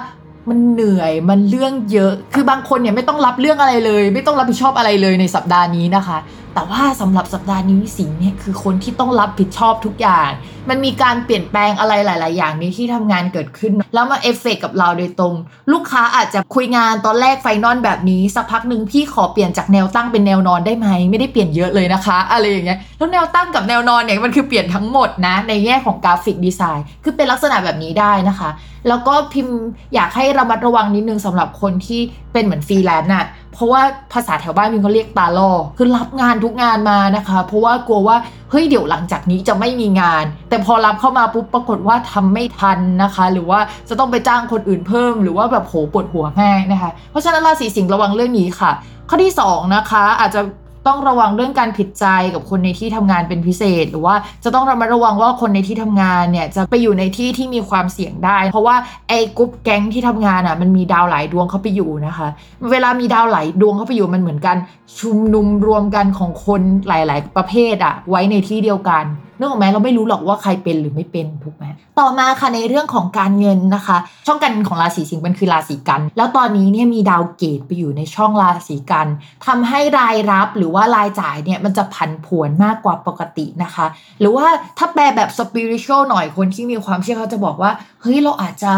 [0.50, 6.18] มันเหนื่อยมันเรื่องเยอะ คือบางคนเนี่ยไม่ต้องรับเรื่องอะไรเลย ไม่ต้องรับผิดชอบอะไรเลยในสัปดาห์นี้นะคะ
[6.58, 10.30] แต่ว่าสำหรับสัปดาห์นี้สิงเนี่ยคือคนที่ต้องรับผิดชอบทุกอย่าง
[10.70, 15.34] มันมีการเปลี่ยนแปลงอะไรหลาย ๆ อย่างในที่ทำงานเกิดขึ้น แล้วมาเอฟเฟกกับเราโดยตรง
[15.72, 28.50] ลูกค้าอาจจะคุยงานตอนแรก final แบบนี้ สักพักหนึ่งพี่ขอเปลี่ยนจากแนวตั้งเป็นแนวนอนได้ไหมไม่ได้เปลี่ยนเยอะเลยนะคะ อะไรอย่างเงี้ยแล้วแนวตั้งกับแนวนอนเนี่ยมันคือเปลี่ยนทั้งหมดนะ ในแง่ของ graphic design คือเป็นลักษณะแบบนี้ได้นะคะ
[28.88, 29.58] แล้วก็พิมพ์
[29.94, 32.02] อยากให้ระมัดระวังนิดนึงสำหรับคนที่
[32.34, 33.82] เป็นเหมือนฟรีแลนซ์น่ะเพราะว่า
[34.14, 38.18] ภาษาแถวบ้านพิมเขาเรียกตาล่อคือรับงานทุุกงานมานะคะ เพราะว่ากลัวว่า
[38.52, 48.72] เฮ้ยเดี๋ยวหลังจากนี้จะไม่มีงาน แต่พอรับเข้ามาปุ๊บปรากฏว่าทำไม่ทันนะคะ หรือว่าจะต้องไปจ้างคนอื่นเพิ่ม หรือว่าแบบโหปวดหัวแม่นะคะ เพราะฉะนั้นราศีสิงห์ระวังเรื่องนี้ค่ะ
[49.10, 50.42] ข้อที่สองนะคะอาจจะ
[50.88, 58.76] ต้องระวังเรื่องการผิดใจกับคนในที่ทำงานเป็นพิเศษ หรือว่าจะต้องระมัดระวังว่าคนในที่ทำงานเนี่ยจะไปอยู่ในที่ที่มีความเสี่ยงได้ เพราะว่า
[59.10, 62.28] ไอ้กรุ๊ปแก๊งที่ทำงานอะมันมีดาวหลายดวงเข้าไปอยู่นะคะ
[62.72, 64.58] เวลามีดาวหลายดวงเข้าไปอยู่มันเหมือนกัน
[65.00, 69.06] ชุมนุมรวมกันของคนหลาย ๆ ประเภทอะไว้ในที่เดียวกัน
[69.38, 71.66] นึกออกไหมเราไม่รู้หรอกว่าใครเป็นหรือไม่เป็นถูกไหม
[72.00, 73.98] ต่อมาค่ะในเรื่องของการเงินนะคะ
[74.28, 79.08] ช่องการเงินของราศีสิงห์มันคือราศีกัน แล้วตอนนี้เนี่ยมีดาวเกตไปอยู่ในช่องราศีกัน
[79.46, 83.86] ทำให้รายรับหรือว่ารายจ่ายเนี่ยมันจะผันผวนมากกว่าปกตินะคะ
[84.20, 84.48] หรือว่า
[84.78, 87.72] ถ้าแปลแบบสปิริตชวลหน่อยคนที่มีความเชื่อเขาจะบอกว่า
[88.02, 88.74] เฮ้ยเราอาจจะ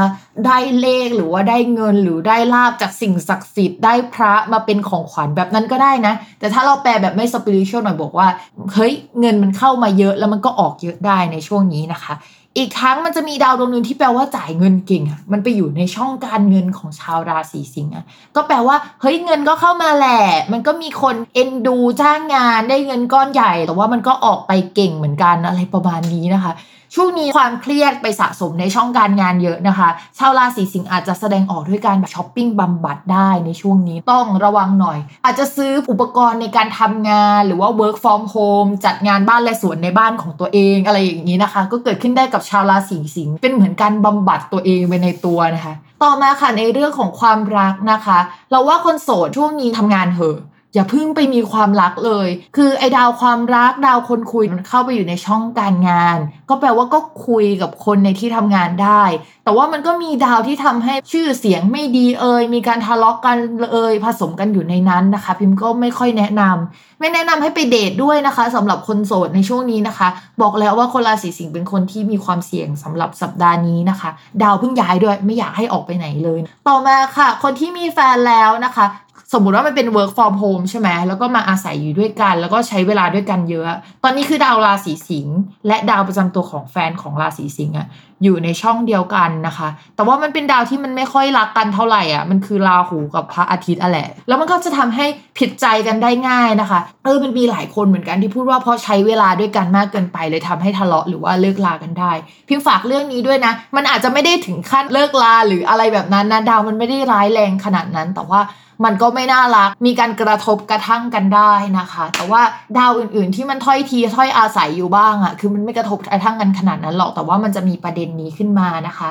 [0.45, 8.27] ได้เลขหรือว่าได้เงินหรือได้ลาบจากสิ่งศักดิ์สิทธิ์ได้พระมาเป็นของขวัญแบบนั้นก็ได้นะ แต่ถ้าเราแปลแบบไม่สปิริตชวลหน่อยบอกว่า
[8.73, 12.13] เฮ้ยเงินมันเข้ามาเยอะแล้วมันก็ออกเยอะได้ในช่วงนี้นะคะ
[12.57, 26.51] อีกทั้งมันจะมีดาวดวงหนึ่งที่แปลว่าจ่ายเงินเก่งอะมันไปอยู่ในช่องการเงินของชาวราศีสิงห์อะก็แปลว่าเฮ้ยเงินก็เข้ามาแหละมันก็มีคนเอ็นดูจ้างงานได้เงินก้อนใหญ่ แต่ว่ามันก็ออกไปเก่งเหมือนกันอะไรประมาณนี้นะคะ
[26.95, 45.73] ช่วงนี้ความเครียดไปสะสมในช่องการงานเยอะนะคะ ชาวราศีสิงห์อาจจะแสดงออกด้วยการแบบช้อปปิ้งบำบัดได้ในช่วงนี้ต้องระวังหน่อย อาจจะซื้ออุปกรณ์ในการทำงานหรือว่า work from home จัดงานบ้านและสวนในบ้านของตัวเองอะไรอย่างนี้นะคะ ก็เกิดขึ้นได้กับชาวราศีสิงห์เป็นเหมือนการบำบัดตัวเองไปในตัวนะคะ
[46.03, 48.19] ต่อมาค่ะในเรื่องของความรักนะคะ
[48.51, 50.39] เราว่าคนโสดช่วงนี้ทำงานเหอะ
[50.73, 52.27] อย่าเพิ่งไปมีความรักเลย
[52.57, 56.17] คือไอ้ดาวความรักดาวคนคุยมันเข้าไปอยู่ในช่องการงาน
[56.49, 59.03] ก็แปลว่าก็คุยกับคนในที่ทำงานได้
[59.43, 63.37] แต่ว่ามันก็มีดาวที่ทำให้ชื่อเสียงไม่ดีเอ่ยมีการทะเลาะกกัน
[63.73, 70.07] เอ่ยผสมกันอยู่ในนั้นนะคะ พิมพ์ก็ไม่ค่อยแนะนำไม่แนะนำให้ไปเดทด้วยนะคะสำหรับคนโสดในช่วงนี้นะคะ
[70.41, 74.09] บอกแล้วว่าคนราศีสิงห์เป็นคนที่มีความเสี่ยงสำหรับสัปดาห์นี้นะคะ
[74.43, 78.85] ดาวเพิ่งย้ายด้วยไม่อยากให้ออกไปไหนเลย ต่อมาค่ะ คนที่มีแฟนแล้วนะคะ
[79.33, 83.65] สมมุติว่ามันเป็น work from home ใช่ไหมแล้วก็มาอาศัยอยู่ด้วยกัน แล้วก็ใช้เวลาด้วยกันเยอะ
[84.03, 85.37] ตอนนี้คือดาวราศีสิงห์
[85.67, 87.87] และดาวประจำตัวของแฟนของราศีสิงห์อะ
[88.23, 95.05] อยู่ในช่องเดียวกันนะคะ แต่ว่ามันเป็นดาวที่มันไม่ค่อยรักกันเท่าไหร่อะ มันคือราหูกับพระอาทิตย์อะแหละ แล้วมันก็จะทำให้
[95.39, 102.11] ผิดใจกันได้ง่ายนะคะ เออ มันมีหลายคนเหมือนกันที่พูดว่าเพราะใช้เวลาด้วยกันมากเกินไปเลยทำให้ทะเลาะหรือว่าเลิกลากันได้
[102.47, 108.41] พิมฝากเรื่องนี้ด้วยนะ มันอาจจะไม่ได้ถึงขั้นเลิกลาหรืออะไรแบบนั้นนะ ดาวมันไม่ได้ร้ายแรงขนาดนั้น แต่ว่า
[108.85, 112.41] มันก็ไม่น่ารัก มีการกระทบกระทั่งกันได้นะคะ แต่ว่า
[112.77, 119.09] ดาวอื่นๆ ที่มันถ้อยทีถ้อยอาศัยอยู่บ้างอะ่ะ คือมันไม่กระทบกระทั่งกันขนาดนั้นหรอก แต่ว่ามันจะมีประเด็นนี้ขึ้นมานะคะ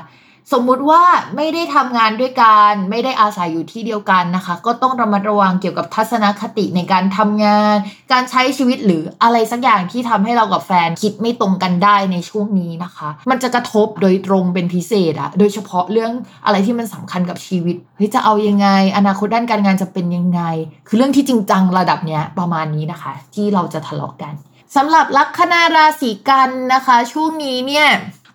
[0.53, 1.03] สมมุติว่า
[1.37, 7.77] ไม่ได้ทำงานด้วยกัน ไม่ได้อาศัยอยู่ที่เดียวกันนะคะ ก็ต้องระมัดระวังเกี่ยวกับทัศนคติในการทำงาน
[8.13, 16.13] การใช้ชีวิตหรืออะไรสักอย่างที่ทำให้เรากับแฟนคิดไม่ตรงกันได้ในช่วงนี้นะคะ มันจะกระทบโดยตรงเป็นพิเศษอะโดยเฉพาะเรื่อง
[16.47, 20.41] อะไรที่มันสำคัญกับชีวิตเฮ้ยจะเอายังไง อนาคตด้านการงานจะเป็นยังไง
[20.89, 24.35] คือเรื่องที่จริงจังระดับเนี้ยประมาณนี้นะคะ ที่เราจะทะเลาะกัน
[24.77, 27.89] สำหรับลัคนาราศีกันนะคะ ช่วงนี้เนี่ย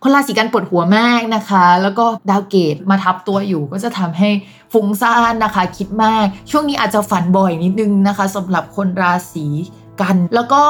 [0.06, 4.30] คนราศีกันปวดหัวมากนะคะ แล้วก็ดาวเกตมาทับตัวอยู่ ก็จะทำให้
[4.74, 9.46] ฟุ้งซ่านนะคะ คิดมาก ช่วงนี้อาจจะฝันบ่อยนิดนึงนะคะสำหรับคนราศี
[10.02, 10.62] กัน แล้วก็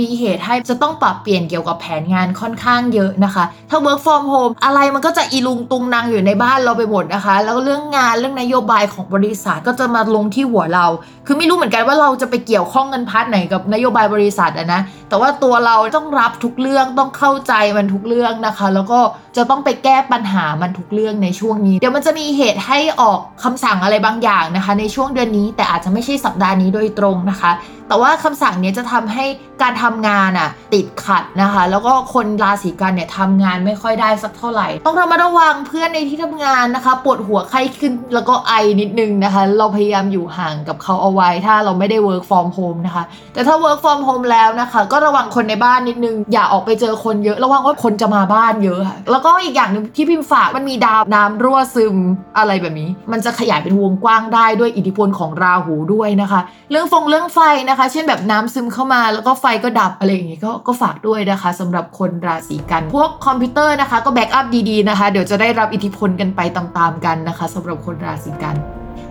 [0.00, 10.86] มีเหตุให้จะต้องปรับเปลี่ยนเกี่ยวกับแผนงานค่อนข้างเยอะนะคะ ถ้า work from home อะไรมันก็จะอีลุงตุงนางอยู่ในบ้านเราไปหมดนะคะ แล้วเรื่องงานเรื่องนโยบายของบริษัทก็จะมาลงที่หัวเรา
[11.26, 19.00] คือไม่รู้เหมือนกันว่าเราจะไปเกี่ยวข้องเงินพาร์ทไหนกับนโยบายบริษัทอะนะ แต่ว่าตัวเราต้องรับทุกเรื่องต้องเข้าใจมันทุกเรื่องนะคะ แล้วก็
[19.36, 27.52] จะต้องไปแก้ปัญหามันทุกเรื่องในช่วงนี้ เดี๋ยวมันจะมีเหตุให้ออกคำสั่งอะไรบางอย่างนะคะ ในช่วงเดือนนี้แต่อาจจะไม่ใช่สัปดาห์นี้โดยตรงนะคะ
[27.88, 29.24] แต่ว่าคำสั่งเนี้ยจะทำให้
[29.62, 43.04] การทำงานอะติดขัดนะคะ แล้วก็คนราศีกันเนี่ยทำงานไม่ค่อยได้สักเท่าไหร่ ต้องระมัดระวังเพื่อนในที่ทำงานนะคะ ปวดหัวไข้ขึ้นแล้วก็ไอนิดนึงนะคะ เราพยายามอยู่ห่างกับเขาเอาไว้ ถ้าเราไม่ได้ work from home นะคะ
[43.34, 48.80] แต่ถ้า work from home แล้วนะคะ ก็ระวังคนในบ้านนิดนึง อย่าออกไปเจอคนเยอะ ระวังว่าคนจะมาบ้านเยอะ
[49.10, 51.96] แล้วก็อีกอย่างหนึ่งที่พิมพ์ฝากมันมีดาวน้ำรั่วซึม
[52.38, 68.56] อะไรแบบนี้ มันจะขยายเป็นวงกว้างได้ด้วยอิทธิพลของราหูด้วยนะคะ เรื่องฟงเรื่องไฟนะคะ เช่นแบบน้ำซึมเข้ามาแล้วก็ไฟก็ดับอะไรอย่างงี้ก็ก็ฝากด้วยนะคะสำหรับคนราศีกันย์ พวกคอมพิวเตอร์นะคะ ก็ backup ดีๆนะคะ เดี๋ยวจะได้รับอิทธิพลกันไปตามๆกันนะคะสำหรับคนราศีกันย์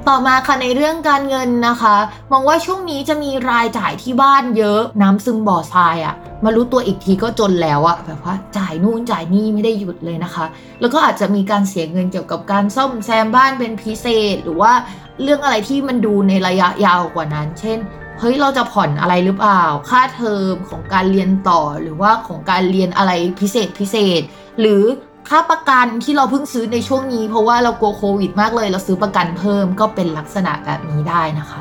[0.10, 1.96] ต่อมาค่ะในเรื่องการเงินนะคะ
[2.32, 10.46] มองว่าช่วงนี้จะมีรายจ่ายที่บ้านเยอะ น้ำซึมบ่อทรายอะ่ะ มารู้ตัวอีกทีก็จนแล้วอะแบบว่าจ่ายนู่นจ่ายนี่ไม่ได้หยุดเลยนะคะ
[10.82, 14.74] แล้วก็อาจจะมีการเสียเงินเกี่ยวกับการซ่อมแซมบ้านเป็นพิเศษ หรือว่า
[15.22, 17.80] เรื่องอะไรที่มันดูในระยะยาวกว่านั้น เช่น
[18.24, 24.22] เฮ้ยเราจะผ่อนอะไรหรือเปล่า ค่าเทอมของการเรียนต่อหรือว่าของการเรียนอะไรพิเศษพิเศษ
[24.60, 24.84] หรือ
[25.30, 31.60] ค่าประกันที่เราเพิ่งซื้อในช่วงนี้ เพราะว่าเรากลัวโควิดมากเลย เราซื้อประกันเพิ่มก็เป็นลักษณะแบบนี้ได้นะคะ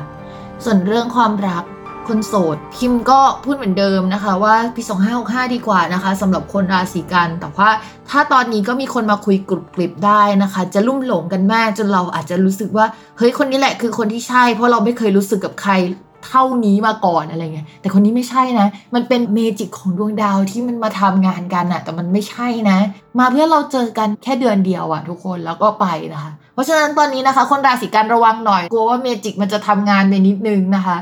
[0.63, 1.63] ส่วนเรื่องความรัก
[2.07, 4.81] คนโสดพิมก็พูดเหมือนเดิมนะคะ ว่าปี
[5.17, 7.69] 2565 ดีกว่านะคะสำหรับคนราศีกัน แต่ว่า
[8.09, 12.85] ถ้าตอนนี้ก็มีคนมาคุยกรุบกริบได้นะคะ จะลุ่มหลงกันมากจนเราอาจจะรู้สึกว่า
[13.17, 15.73] เฮ้ยคนนี้แหละคือคนที่ใช่ เพราะเราไม่เคยรู้สึกกับใคร
[16.27, 22.77] เท่านี้มาก่อนอะไรเงี้ยแต่คนนี้ไม่ใช่นะ มันเป็น magic ของดวงดาวที่มันมาทำงานกันอะแต่มันไม่ใช่นะ
[23.19, 30.97] มาเพื่อเราเจอกันแค่เดือนเดียวอะทุกคนแล้วก็ไปนะคะ เพราะฉะนั้นตอนนี้นะคะ คนราศีกันย์ระวังหน่อยกลัวว่า magic มันจะทำงานไปนิดนึงนะคะ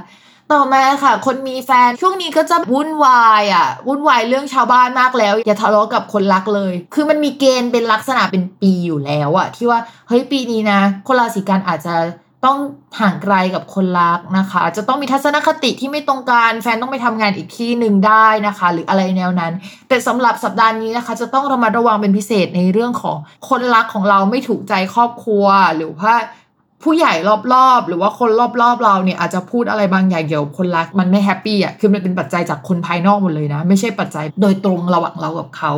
[0.53, 11.95] ต่อมาค่ะ คนมีแฟนช่วงนี้ก็จะวุ่นวายอะวุ่นวายเรื่องชาวบ้านมากแล้ว อย่าทะเลาะกับคนรักเลย คือมันมีเกณฑ์เป็นลักษณะเป็นปีอยู่แล้วอะที่ว่าเฮ้ยปีนี้นะ คนราศีกันอาจจะ
[12.45, 12.57] ต้อง
[12.99, 19.53] ห่างไกลกับคนรักนะคะ จะต้องมีทัศนคติที่ไม่ตรงกันแฟนต้องไปทำงานอีกที่หนึ่งได้นะคะ หรืออะไรแนวนั้น
[19.87, 23.17] แต่สำหรับสัปดาห์นี้นะคะ จะต้องระมัดระวังเป็นพิเศษในเรื่องของ
[23.49, 26.13] คนรักของเราไม่ถูกใจครอบครัว หรือว่า
[26.83, 27.13] ผู้ใหญ่
[27.53, 35.71] รอบๆ หรือว่าคนรอบๆ เราเนี่ยอาจจะพูดอะไรบางอย่างเกี่ยวกับคนรักมันไม่แฮปปี้อะคือมันเป็นปัจจัยจากคนภายนอกหมดเลยนะ ไม่ใช่ปัจจัยโดยตรงระหว่างเรากับเขา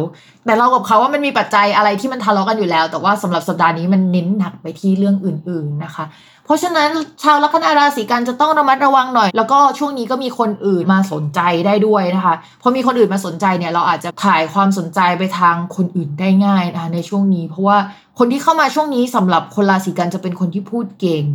[0.46, 6.06] แต่เรากับเขาว่ามันมีปัจจัยอะไรที่มันทะเลาะกันอยู่แล้ว แต่ว่าสำหรับสัปดาห์นี้มันเน้นหนักไปที่เรื่องอื่น ๆนะคะ
[6.46, 6.90] เพราะฉะนั้น
[7.24, 17.78] ชาวลัคนาราศีกันจะต้องระมัดระวังหน่อย แล้วก็ช่วงนี้ก็มีคนอื่นมาสนใจได้ด้วยนะคะพอมีคนอื่นมาสนใจเนี่ยเราอาจจะถ่ายความสนใจไปทางคนอื่นได้ง่ายนะคะในช่วงนี้ เพราะว่า
[18.20, 21.26] คนที่เข้ามาช่วงนี้สำหรับคนราศีกันจะเป็นคนที่พูดเก่ง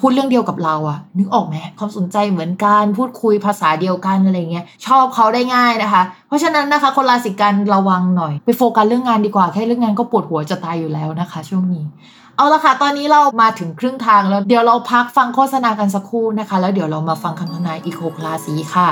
[0.00, 11.84] พูดเรื่องเดียวกับเราอะนึกออกไหมความสนใจเหมือนกันพูดคุยภาษาเดียวกันอะไรเงี้ยชอบเขาได้ง่ายนะคะ เพราะฉะนั้นนะคะ คนราศีกันระวังหน่อย ไปโฟกัสเรื่องงานดีกว่าแค่เรื่องงานก็ปวดหัวจะตายอยู่แล้วนะคะ ช่วงนี้
[12.40, 18.88] เอาละค่ะ ตอนนี้เรามาถึงครึ่งทางแล้ว เดี๋ยวเราพักฟังโฆษณากันสักครู่นะคะ แล้วเดี๋ยวเรามาฟังคำทำนายอีกหกราศีค่ะ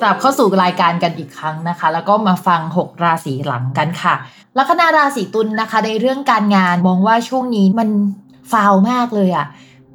[0.00, 4.14] กลับเข้าสู่รายการกันอีกครั้งนะคะ แล้วก็มาฟัง 6 ราศีหลังกันค่ะ
[4.58, 7.88] ลัคนาราศีตุลนนะคะ ในเรื่องการงานมองว่าช่วงนี้มัน
[8.52, 9.46] ฟาวมากเลยอะ่ะ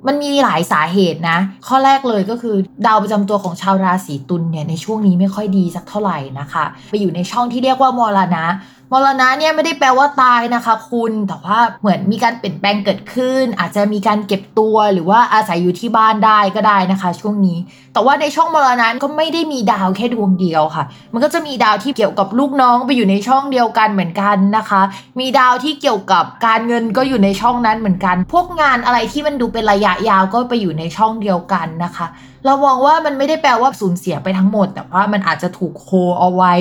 [0.07, 1.37] มันมีหลายสาเหตุนะ
[1.67, 8.45] ข้อแรกเลยก็คือดาวประจำตัวของชาวราศีตุลเนี่ยในช่วงนี้ไม่ค่อยดีสักเท่าไหร่นะคะ ไปอยู่ในช่องที่เรียกว่ามรณะ
[8.91, 17.57] มรณะเนี่ยไม่ได้แปลว่าตายนะคะ คุณแต่ว่าเหมือนมีการเปลี่ยนแปลงเกิดขึ้น อาจจะมีการเก็บตัวหรือว่าอาศัยอยู่ที่บ้านได้ก็ได้นะคะ ช่วงนี้
[17.93, 24.81] แต่ว่าในช่องมรณะก็ไม่ได้มีดาวแค่ดวงเดียวค่ะ มันก็จะมีดาวที่เกี่ยวกับลูกน้องไปอยู่ในช่องเดียวกันเหมือนกันนะคะ
[25.19, 32.07] มีดาวที่เกี่ยวกับการเงินก็อยู่ในช่องนั้นเหมือนกัน พวกงานอะไรที่มันดูเป็นระยะยาวก็ไปอยู่ในช่องเดียวกันนะคะ
[32.45, 36.53] เรามองว่ามันไม่ได้แปลว่าสูญเสียไปทั้งหมด แต่ว่ามันอาจจะถูกโคเอาไว้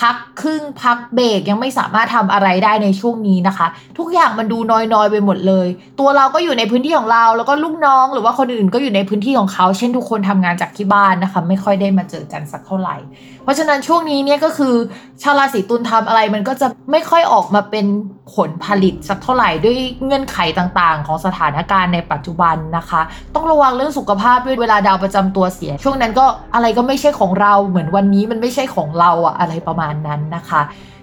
[0.00, 3.66] พักครึ่งพักเบรกยังไม่สามารถทำอะไรได้ในช่วงนี้นะคะ
[3.98, 5.66] ทุกอย่างมันดูน้อยๆไปหมดเลย
[6.00, 12.96] ตัวเราก็อยู่ในพื้นที่ของเรา แล้วก็ลูกน้อง หรือว่าคนอื่นก็อยู่ในพื้นที่ของเขา เช่นทุกคนทำงานจากที่บ้านนะคะ ไม่ค่อยได้มาเจอกันสักเท่าไหร่
[13.44, 14.74] เพราะฉะนั้นช่วงนี้เนี่ยก็คือ
[15.22, 17.86] ชาวราศีตุลทำอะไรมันก็จะไม่ค่อยออกมาเป็น
[18.34, 23.00] ผลผลิตสักเท่าไหร่ด้วยเงื่อนไขต่างๆ ของสถานการณ์ในปัจจุบันนะคะ
[23.34, 30.62] ต้องระวังเรื่องสุขภาพด้วยเวลาดาวประจำตัวเสีย ช่วงนั้นก็อะไรก็ไม่ใช่ของเราเหมือนวันนี้มันไม่ใช่ของเราอะอะไรประมาณนั้นนะคะ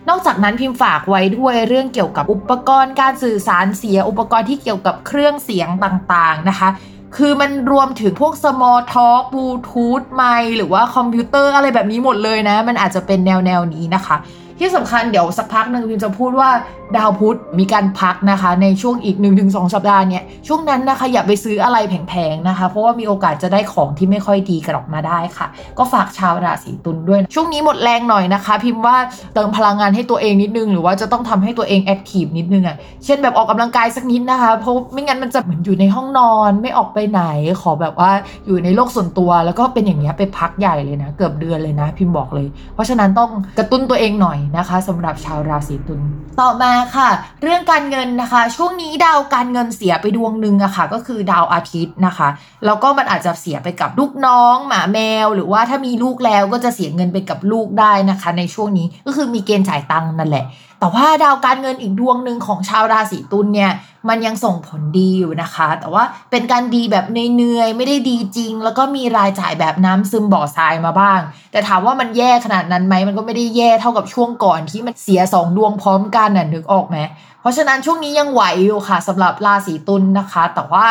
[0.10, 6.70] นอกจากนั้นพิมพ์ฝากไว้ด้วยเรื่องเกี่ยวกับอุปกรณ์การสื่อสารเสียอุปกรณ์ที่เกี่ยวกับเครื่องเสียงต่างๆนะคะ
[7.18, 10.24] คือมันรวมถึงพวก small talk bluetooth ไม
[10.58, 14.16] หรือว่าคอมพิวเตอร์อะไรแบบนี้หมดเลยนะ มันอาจจะเป็นแนวแนวนี้นะคะ
[14.60, 16.50] ที่สำคัญเดี๋ยวสักพักหนึ่งพิมจะพูดว่า
[16.98, 28.98] ดาวพุธมีการพักรนะคะ ในช่วงอีก 1-2 สัปดาห์เนี่ยช่วงนั้นนะคะอย่าไปซื้ออะไรแพงๆนะคะ เพราะว่ามีโอกาสจะได้ของที่ไม่ค่อยดีกลับมาได้ค่ะ ก็ฝากชาวราศีตุลด้วย ช่วงนี้หมดแรงหน่อยนะคะ พิมพ์ว่า
[29.34, 37.24] เติมพลังงานให้ตัวเองนิดนึง หรือว่าจะต้องทำให้ตัวเอง active นิดนึงอะ่ะเช่นแบบออกกำลังกายสักนิดนะคะ เพราะไม่งั้นมันจะเหมือนอยู่ในห้องนอนไม่ออกไปไหน
[37.62, 38.12] ขอแบบว่า
[38.48, 46.02] อยู่ในโลกส่วนตัว แล้วก็เป็นอย่างเงี้ยไปพักใหญ่เลยนะ เกือบเดือนเลยนะ พิมพ์บอกเลย เพราะฉะนั้นต้องกระตุ้นตัวเองหน่อยนะคะสำหรับชาวราศีตุล
[46.40, 47.10] ต่อมาค่ะ
[47.44, 52.30] เรื่องการเงินนะคะ ช่วงนี้ดาวการเงินเสียไปดวงหนึ่งอะค่ะ ก็คือดาวอาทิตย์นะคะ
[52.66, 60.46] แล้วก็มันอาจจะเสียไปกับลูกน้อง หมาแมว หรือว่าถ้ามีลูกแล้วก็จะเสียเงินไปกับลูกได้นะคะ ในช่วงนี้ก็คือมีเกณฑ์จ่ายตังค์นั่นแหละ
[60.80, 63.72] แต่ว่าดาวการเงินอีกดวงหนึ่งของชาวราศีตุลเนี่ย
[64.10, 71.20] มันยังส่งผลดีอยู่นะคะ แต่ว่าเป็นการดีแบบเนื่อยๆไม่ได้ดีจริง แล้วก็มีรายจ่ายแบบน้ำซึมบ่อทรายมาบ้าง
[71.52, 76.98] แต่ถามว่ามันแย่ขนาดนั้นไหมมันก็ไม่ได้แย่เท่ากับช่วงก่อนที่มันเสียสองดวงพร้อมกันน่ะนึกออกไหม
[77.42, 80.86] เพราะฉะนั้นช่วงนี้ยังไหวอยู่ค่ะสำหรับราศีตุลนนะคะ แต่ว่า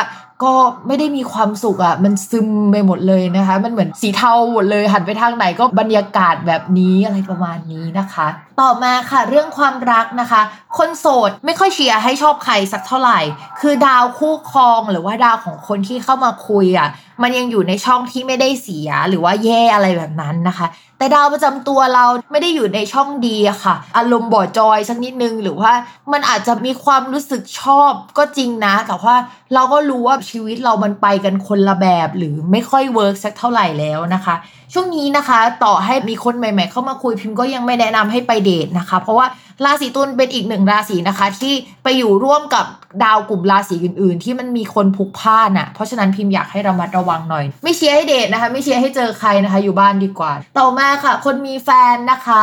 [0.44, 0.54] ก็
[0.86, 8.26] ไม่ได้มีความสุขอะ่ะมันซึมไปหมดเลยนะคะ มันเหมือนสีเทาหมดเลยหันไปทางไหนก็บรรยากาศแบบนี้อะไรประมาณนี้นะคะ
[8.60, 10.40] ต่อมาค่ะเรื่องความรักนะคะ
[10.78, 13.20] คนโสดไม่ค่อยเชียร์ให้ชอบใครสักเท่าไหร่
[13.60, 16.88] คือดาวคู่ครองหรือว่าดาวของคนที่เข้ามาคุยอะ่ะ
[17.22, 20.66] มันยังอยู่ในช่องที่ไม่ได้เสียหรือว่าแย่อะไรแบบนั้นนะคะ
[20.98, 25.72] แต่ดาวประจำตัวเราไม่ได้อยู่ในช่องดีอะค่ะ อารมณ์บ่จอยสักนิดนึงหรือว่า
[26.12, 29.14] มันอาจจะมีความรู้สึกชอบก็จริงนะ แต่ว่า
[29.54, 34.34] เราก็รู้ว่าชีวิตเรามันไปกันคนละแบบหรือไม่ค่อย work สักเท่าไหร่แล้วนะคะ
[34.72, 39.26] ช่วงนี้นะคะต่อให้มีคนใหม่ ๆ เข้ามาคุยพิมพ์ก็ยังไม่แนะนำให้ไปเดทนะคะ เพราะว่า
[39.64, 42.66] ราศีตุลเป็นอีกหนึ่งราศีนะคะ ที่ไปอยู่ร่วมกับ
[43.04, 52.42] ดาวกลุ่มราศีอื่น ๆ ที่มันมีคนพุกพ่านอะ่ะ เพราะฉะนั้นพิมพ์อยากให้ระมัดระวังหน่อย ไม่เชียร์ให้เดทนะคะ ไม่เชียร์ให้เจอใครนะคะ อยู่บ้านดีกว่า ต่อมาค่ะ คนมีแฟนนะคะ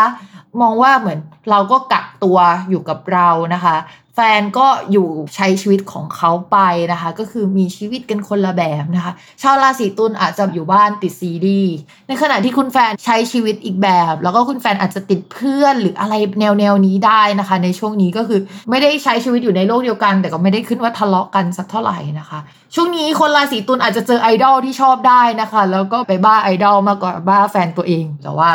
[0.61, 1.19] มองว่าเหมือน
[1.51, 2.37] เราก็กักตัว
[2.69, 3.75] อยู่กับเรานะคะ
[4.17, 6.57] แฟนก็อยู่ใช้ชีวิตของเขาไป
[6.91, 11.61] นะคะ ก็คือมีชีวิตกันคนละแบบนะคะ ชาวราศีตุลอาจจะอยู่บ้านติดซีรีส์
[12.07, 18.39] ในขณะที่คุณแฟนใช้ชีวิตอีกแบบ แล้วก็คุณแฟนอาจจะติดเพื่อนหรืออะไรแนวแนวนี้ได้นะคะ ในช่วงนี้ก็คือ
[18.69, 22.39] ไม่ได้ใช้ชีวิตอยู่ในโลกเดียวกัน แต่ก็ไม่ได้ขึ้นว่าทะเลาะกันสักเท่าไหร่นะคะ
[22.75, 28.49] ช่วงนี้คนราศีตุลอาจจะเจอไอดอลที่ชอบได้นะคะ แล้วก็ไปบ้าไอดอลมากกว่าบ้าแฟนตัวเองแต่ว่า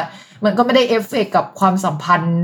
[0.45, 2.37] มันก็ไม่ได้เอฟเฟกกับความสัมพันธ์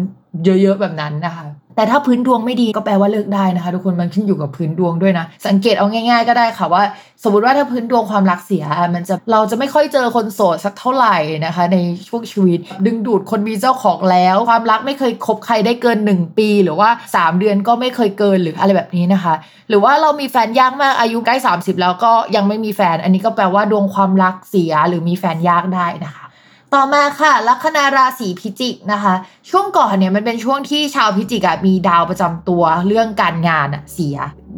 [0.44, 1.46] เยอะๆแบบนั้นนะคะ
[1.76, 6.82] แต่ถ้าพื้นดวงไม่ดีก็แปลว่าเลิกได้นะคะ ทุกคนมันขึ้นอยู่กับพื้นดวงด้วยนะ สังเกตเอาง่าย ๆ ก็ได้ค่ะว่า
[7.24, 8.64] สมมติว่าถ้าพื้นดวงความรักเสีย
[8.94, 11.16] มันจะเราจะไม่ค่อยเจอคนโสดสักเท่าไหร่
[11.46, 19.34] นะคะ ในช่วงชีวิต ดึงดูดคนมีเจ้าของแล้ว ความรักไม่เคยคบใครได้เกิน 1 ปี หรือว่า 3 เดือนก็ไม่เคยเกินหรืออะไรแบบนี้นะคะ
[19.68, 26.25] หรือว่าเรามีแฟนยากมากอายุใกล้ 30 แล้วก็ยังไม่มีแฟน อันนี้ก็แปลว่าดวงความรักเสียหรือมีแฟนยากได้นะคะ
[26.76, 29.14] ต่อมาค่ะ ลัคนาราศีพิจิกนะคะ
[29.50, 34.16] ช่วงก่อนเนี่ยมันเป็นช่วงที่ชาวพิจิกอะมีดาวประจำตัวเรื่องการงานอะเสีย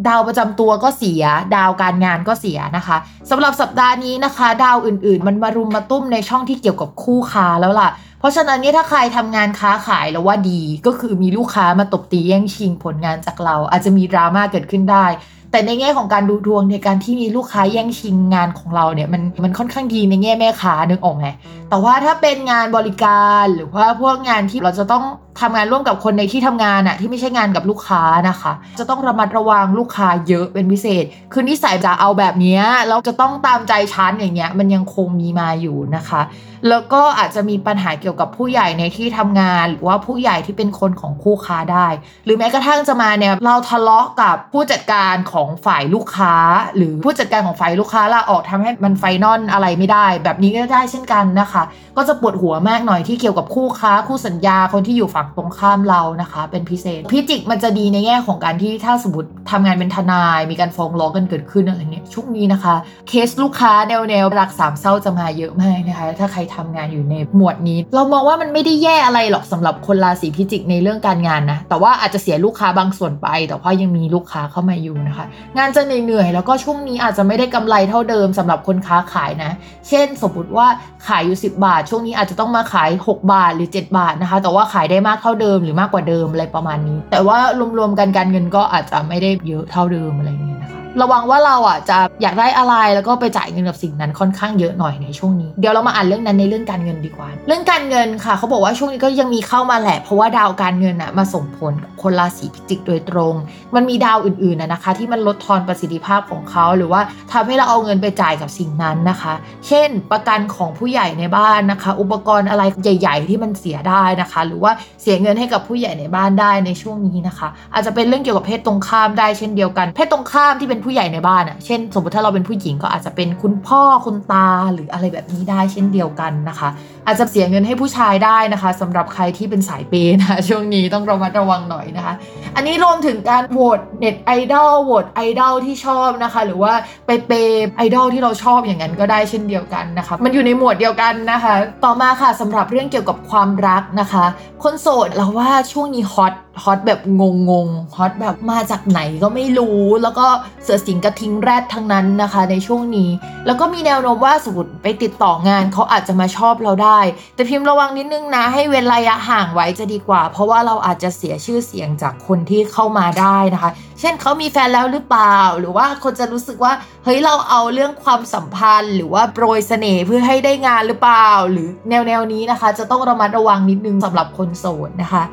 [0.09, 1.25] ดาวประจำตัวก็เสีย
[1.57, 2.97] ดาวการงานก็เสียนะคะ
[3.31, 7.89] สำหรับสัปดาห์นี้นะคะ ดาวอื่นๆ มันมารุมมาตุ้มในช่องที่เกี่ยวกับคู่ค้าแล้วล่ะ
[8.21, 15.07] เพราะฉะนั้นเนี่ยถ้าใครทำงานค้าขายแล้วว่าดีก็คือมีลูกค้ามาตบตีแย่งชิงผลงานจากเรา อาจจะมีดราม่าเกิดขึ้นได้
[15.51, 21.27] แต่ในแง่ของการดูดวงในการที่มีลูกค้าแย่งชิงงานของเราเนี่ยมันมันค่อนข้างดีในแง่แม่ค้านึกออกไหม
[21.71, 25.05] แต่ว่าถ้าเป็นงานบริการหรือว่าพวกงานที่เราจะต้อง
[25.41, 36.23] ทำงานร่วมกับคนในที่ทำงานอะที่ไม่ใช่งานกับลูกค้านะคะ จะต้องระมัดระวังลูกค้าเยอะเป็นพิเศษ คือนิสัยจะเอาแบบนี้แล้วจะต้องตามใจฉันอย่างเงี้ยมันยังคงมีมาอยู่นะคะ
[36.69, 41.87] แล้วก็อาจจะมีปัญหาเกี่ยวกับผู้ใหญ่ในที่ทำงาน หรือว่าผู้ใหญ่ที่เป็นคนของคู่ค้าได้
[42.25, 46.35] หรือแม้กระทั่งจะมาเนี่ยเราทะเลาะกับผู้จัดการของฝ่ายลูกค้า
[46.77, 51.63] หรือผู้จัดการของฝ่ายลูกค้าลาออกทำให้มันไฟนอลอะไรไม่ได้ แบบนี้ก็ได้เช่นกันนะคะ
[51.97, 62.75] ก็จะปวดหัวมากหน่อยที่เกี่ยวกับคู่ค้าคู่สัญญาคนที่อยู่ฝั่งตรงข้ามเรานะคะ เป็นพิเศษพิจิกมันจะดีในแง่ของการที่ถ้าสมมติทำงานเป็นทนาย มีการฟ้องร้องกันเกิดขึ้นอะไรเงี้ยช่วงนี้นะคะ
[63.09, 75.27] เคสลูกค้าแนวแนวรักสามเศร้าจะมาเยอะมากนะคะ ถ้าใครทำงานอยู่ในหมวดนี้ เรามองว่ามันไม่ได้แย่อะไรหรอกสำหรับคนราศีพิจิกในเรื่องการงานนะแต่ว่าอาจจะเสียลูกค้าบางส่วนไป แต่ว่ายังมีลูกค้าเข้ามาอยู่นะคะ
[75.59, 79.53] งานจะเหนื่อยๆแล้วก็ช่วงนี้อาจจะไม่ได้กำไรเท่าเดิมสำหรับคนค้าขายนะ
[79.89, 80.67] เช่น สมมติว่า
[81.07, 87.39] ขายอยู่ 10 บาท ช่วงนี้อาจจะต้องมาขาย 6 บาทหรือ 7 บาทนะคะ แต่ว่าขายได้มากเท่าเดิมหรือมากกว่าเดิมอะไรประมาณนี้ แต่ว่า
[87.79, 103.35] รวมๆกันการเงินก็อาจจะไม่ได้เยอะเท่าเดิมอะไรอย่างเงี้ยนะคะ ระวังว่าเราอะจะอยากได้อะไรแล้วก็ไปจ่ายเงินกับสิ่งนั้นค่อนข้างเยอะหน่อยในช่วงนี้เดี๋ยวเรามาอ่านเรื่องนั้นในเรื่องการเงินดีกว่า เรื่องการเงินค่ะเขาบอกว่าช่วงนี้ก็ยังมีเข้ามาแหละ เพราะว่าดาวการเงินอะมาส่งผลกับคนราศีพิจิกโดยตรง
[103.75, 107.01] มันมีดาวอื่นๆนะนะคะ ที่มันลดทอนประสิทธิภาพของเขาหรือว่า
[107.33, 109.35] ทำให้เราเอาเงินไปจ่ายกับสิ่งนั้นนะคะ
[109.69, 114.73] เช่น ประกันของผู้ใหญ่ในบ้านนะคะ อุปกรณ์อะไรใหญ่ ๆ ที่มันเสียได้นะคะ หรือว่า
[115.03, 126.69] เสียเงินให้กับผู้ใหญ่ในบ้านได้ในช่วงนี้นะคะ อาจจะเป็นเรื่องเกี่ยวกับเพศตรงข้ามได้เช่นเดียวกัน เพศตรงข้ามที่เป็นผู้ใหญ่ในบ้านอะ เช่น สมมติถ้าเราเป็นผู้หญิงก็อาจจะเป็นคุณพ่อคุณตาหรืออะไรแบบนี้ได้เช่นเดียวกันนะคะ
[127.09, 132.15] อาจจะเสียเงินให้ผู้ชายได้นะคะสำหรับใครที่เป็นสายเปย์นะคะช่วงนี้ต้องระมัดระวังหน่อยนะคะ
[132.57, 136.73] อันนี้รวมถึงการโหวตเน็ตไอดอลโหวตไอดอลที่ชอบนะคะ หรือว่า
[137.07, 141.55] ไปเปย์ไอดอลที่เราชอบอย่างนั้นก็ได้เช่นเดียวกันนะคะ มันอยู่ในหมวดเดียวกันนะคะ
[141.85, 144.25] ต่อมาค่ะสำหรับเรื่องเกี่ยวกับความรักนะคะ
[144.63, 150.27] คนโสดเราว่าช่วงนี้ฮอตฮอตแบบงงงฮอตแบบมาจากไหนก็ไม่รู้ แล้วก็
[150.63, 153.11] เสือสิงกระทิงแรดทั้งนั้นนะคะ ในช่วงนี้
[153.47, 156.98] แล้วก็มีแนวโน้มว่าสมมติไปติดต่องานเขาอาจจะมาชอบเราได้
[157.35, 163.71] แต่พิมพ์ระวังนิดนึงนะ ให้เว้นระยะห่างไว้จะดีกว่า เพราะว่าเราอาจจะเสียชื่อเสียงจากคนที่เข้ามาได้นะคะ
[164.01, 166.73] เช่นเขามีแฟนแล้วหรือเปล่า หรือว่าคนจะรู้สึกว่า
[167.05, 175.25] เฮ้ยเราเอาเรื่องความสัมพันธ์ หรือว่าโปรยเสน่ห์เพื่อให้ได้งานหรือเปล่า หรือแนวแนวนี้นะคะ จะต้องระมัดระวังนิดนึงสำหรับคนโสดนะคะ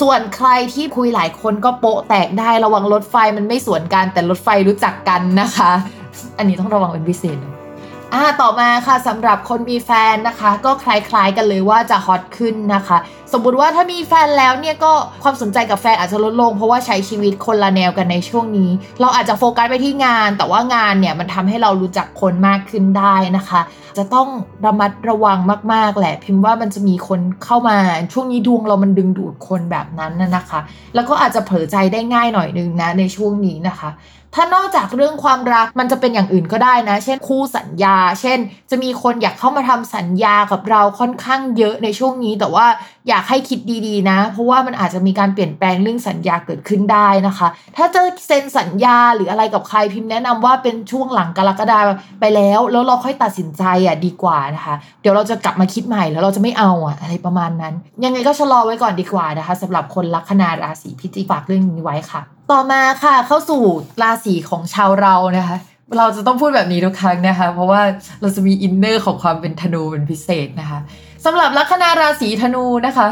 [0.00, 5.70] ส่วนใครที่คุยหลายคนก็โปะแตกได้ระวังรถไฟมันไม่สวนกันแต่รถไฟรู้จักกันนะคะ
[6.38, 7.53] อันนี้ต้องระวังเป็นพิเศษ
[8.14, 12.98] อ่าต่อมาค่ะสำหรับคนมีแฟนนะคะ ก็คล้ายๆกันเลยว่าจะฮอตขึ้นนะคะ
[13.32, 14.92] สมมุติว่าถ้ามีแฟนแล้วเนี่ยก็
[15.22, 23.60] ความสนใจกับแฟนอาจจะลดลง เพราะว่าใช้ชีวิตคนละแนวกันในช่วงนี้ เราอาจจะโฟกัสไปที่งาน แต่ว่างานเนี่ยมันทำให้เรารู้จักคนมากขึ้นได้นะคะ
[23.98, 24.28] จะต้อง
[24.66, 25.38] ระมัดระวัง
[25.72, 27.76] มากๆแหละ พิมพ์ว่ามันจะมีคนเข้ามา
[28.12, 30.60] ช่วงนี้ดวงเรามันดึงดูดคนแบบนั้นน่ะนะคะ
[30.94, 33.90] แล้วก็อาจจะเผลอใจได้ง่ายหน่อยนึงนะในช่วงนี้นะคะ
[34.34, 38.38] ถ้านอกจากเรื่องความรักมันจะเป็นอย่างอื่นก็ได้นะ เช่นคู่สัญญา เช่น
[38.70, 42.66] จะมีคนอยากเข้ามาทำสัญญากับเราค่อนข้างเยอะในช่วงนี้ แต่ว่า
[43.08, 51.80] อยากให้คิดดีๆนะ เพราะว่ามันอาจจะมีการเปลี่ยนแปลงเรื่องสัญญาเกิดขึ้นได้นะคะ ถ้าจะเซ็นสัญญาหรืออะไรกับใครพิมพ์แนะนำว่าเป็นช่วงหลังกรกฎา
[52.20, 57.74] ไปแล้ว แล้วเราค่อยตัดสินใจอะดีกว่านะคะ เดี๋ยวเราจะกลับมาคิดใหม่แล้วเราจะไม่เอาอะอะไรประมาณนั้น
[58.04, 63.62] ยังไงก็ชะลอไว้ก่อนดีกว่านะคะสำหรับคนลัคนาราศีพิจิกฝากเรื่องนี้ไว้ค่ะ ต่อมาค่ะเข้าสู่
[64.02, 65.56] ราศีของชาวเรานะคะ
[65.98, 67.82] เราจะต้องพูดแบบนี้ทุกครั้งนะคะ เพราะว่า
[68.20, 70.78] เราจะมีอินเนอร์ของความเป็นธนูเป็นพิเศษนะคะ
[71.24, 73.08] สำหรับลัคนาราศีธนูนะคะ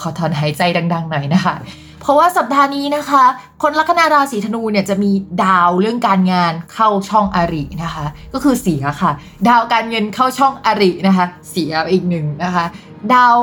[0.00, 1.54] ขอถอนหายใจดัง ๆ หน่อยนะคะ
[2.00, 3.24] เพราะว่าสัปดาห์นี้นะคะ
[3.62, 5.10] คนลัคนาราศีธนูเนี่ยจะมี
[5.44, 9.10] ดาวเรื่องการงานเข้าช่องอรินะคะ ก็คือเสียค่ะ
[9.48, 12.64] ดาวการเงินเข้าช่องอรินะคะ เสียอีกหนึ่งนะคะ
[13.14, 13.36] ดาว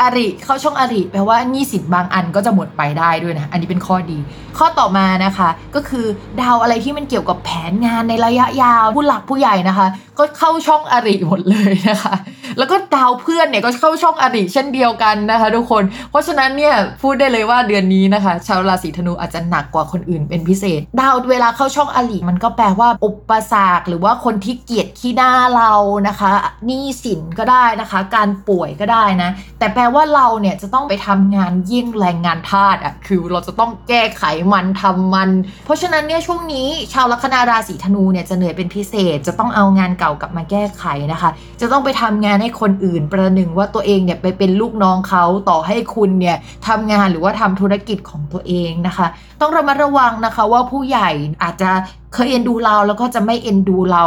[0.00, 4.18] อริเข้าช่องอริแปลว่าหนี้สินบางอันก็จะหมดไปได้ด้วยนะ อันนี้เป็นข้อดี
[4.58, 6.06] ข้อต่อมานะคะ ก็คือ
[6.40, 9.86] ดาวอะไรที่มันเกี่ยวกับแผนงานในระยะยาวผู้หลักผู้ใหญ่นะคะ
[10.18, 12.14] ก็เข้าช่องอริหมดเลยนะคะ
[12.58, 25.72] แล้วก็ดาวเพื่อนเนี่ยก็เข้าช่องอริเช่นเดียวกันนะคะ ทุกคน เพราะฉะนั้นเนี่ยพูดได้เลยว่าเดือนนี้นะคะ ชาวราศีธนูอาจจะหนักกว่าคนอื่นเป็นพิเศษ ดาวเวลาเข้าช่องอริมันก็แปลว่าอุปสรรคหรือว่าคนที่เกลียดขี้หน้าเรา
[26.08, 26.32] นะคะ
[26.66, 35.30] หนี้สินก็ได้นะคะ การป่วยก็ได้นะ แต่แปลว่าเราเนี่ยจะต้องไปทำงานยิ่งแรงงานทาสอะคือเราจะต้องแก้ไขมันทำมัน
[35.64, 41.30] เพราะฉะนั้นเนี่ยช่วงนี้ชาวลัคนาราศีธนูเนี่ยจะเหนื่อยเป็นพิเศษ จะต้องเอางานเก่ากลับมาแก้ไขนะคะ
[41.60, 46.36] จะต้องไปทำงานให้คนอื่นประหนึ่งว่าตัวเองเนี่ยไปเป็นลูกน้องเขาต่อให้คุณเนี่ย
[46.68, 49.06] ทำงานหรือว่าทำธุรกิจของตัวเองนะคะ
[49.40, 51.10] ต้องระมัดระวังนะคะว่าผู้ใหญ่
[51.42, 51.70] อาจจะ
[52.14, 54.04] เคยเอ็นดูเราแล้วก็จะไม่เอ็นดูเรา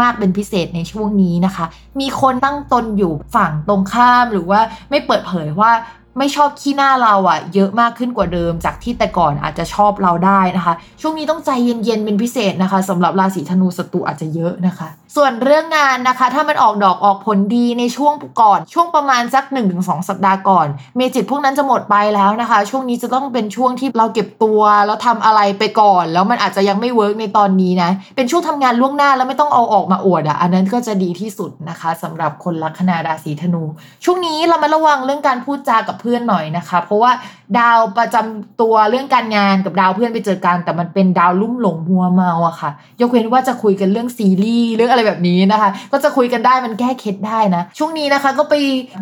[0.00, 1.66] มากเป็นพิเศษในช่วงนี้นะคะ
[2.00, 4.60] มีคนตั้งตนอยู่ฝั่งตรงข้ามหรือว่า
[4.90, 5.72] ไม่เปิดเผยว่า
[6.18, 19.44] ไม่ชอบขี้หน้าเราอะเยอะมากขึ้นกว่าเดิม จากที่แต่ก่อนอาจจะชอบเราได้นะคะ ช่วงนี้ต้องใจเย็นๆเป็นพิเศษนะคะสำหรับราศีธนูศัตรูอาจจะเยอะนะคะ ส่วนเรื่องงานนะคะ ถ้ามันออกดอกออกผลดีในช่วงก่อน ช่วงประมาณสัก
[19.76, 33.62] 1-2 สัปดาห์ก่อน magic พวกนั้นจะหมดไปแล้วนะคะ ช่วงนี้จะต้องเป็นช่วงที่เราเก็บตัวแล้วทำอะไรไปก่อน แล้วมันอาจจะยังไม่ work ในตอนนี้นะเป็นช่วงทำงานล่วงหน้าแล้วไม่ต้องเอาออกมาอวดอะอันนั้นก็จะดีที่สุดนะคะสำหรับคนลัคนาราศีธนู
[34.04, 37.12] ช่วงนี้เรามาระวังเรื่องการพูดจากับพื่อนหน่อยนะคะ เพราะว่า
[37.58, 48.54] ดาวประจำตัวเรื่องการงานกับดาวเพื่อนไปเจอกัน แต่มันเป็นดาวลุ่มหลงมัวเมาอะค่ะ ยกเว้นว่าจะคุยกันเรื่องซีรีส์เรื่องอะไรแบบนี้นะคะ ก็จะคุยกันได้มันแก้เคล็ดได้นะ ช่วงนี้นะคะก็ไป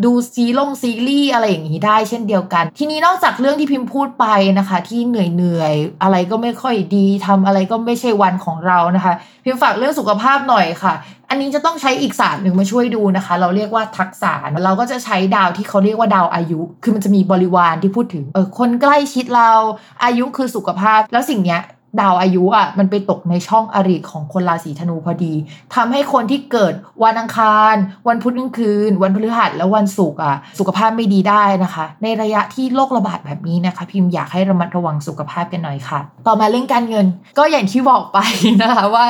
[0.05, 4.27] ดูซีลงซีรีส์อะไรอย่างนี้ได้เช่นเดียวกัน ทีนี้นอกจากเรื่องที่พิมพ์พูดไป
[4.59, 10.95] นะคะ ที่เหนื่อยเหนื่อยอะไรก็ไม่ค่อยดีทำอะไรก็ไม่ใช่วันของเรานะคะ พิมพ์ฝากเรื่องสุขภาพหน่อยค่ะ
[11.35, 14.33] อันนี้จะต้องใช้อีกศาสตร์หนึ่งมาช่วยดูนะคะ เราเรียกว่าทักษะ
[14.65, 19.53] เราก็จะใช้ดาวที่เขาเรียกว่าดาวอายุ คือมันจะมีบริวารที่พูดถึงเออคนใกล้ชิดเรา
[20.05, 21.61] อายุคือสุขภาพ แล้วสิ่งเนี้ย
[22.01, 25.35] ดาวอายุอะมันไปตกในช่องอริของคนราศีธนูพอดี
[25.75, 26.75] ทำให้คนที่เกิด
[27.05, 27.75] วันอังคาร
[28.09, 37.07] วันพุธกลางคืน วันพฤหัสและวันศุกร์อะสุขภาพไม่ดีได้นะคะ ในระยะที่โรคระบาดแบบนี้นะคะ พิมพ์อยากให้ระมัดระวังสุขภาพกันหน่อยค่ะ ต่อมาเรื่องการเงิน
[37.39, 38.19] ก็อย่างที่บอกไป
[38.63, 39.05] นะคะว่า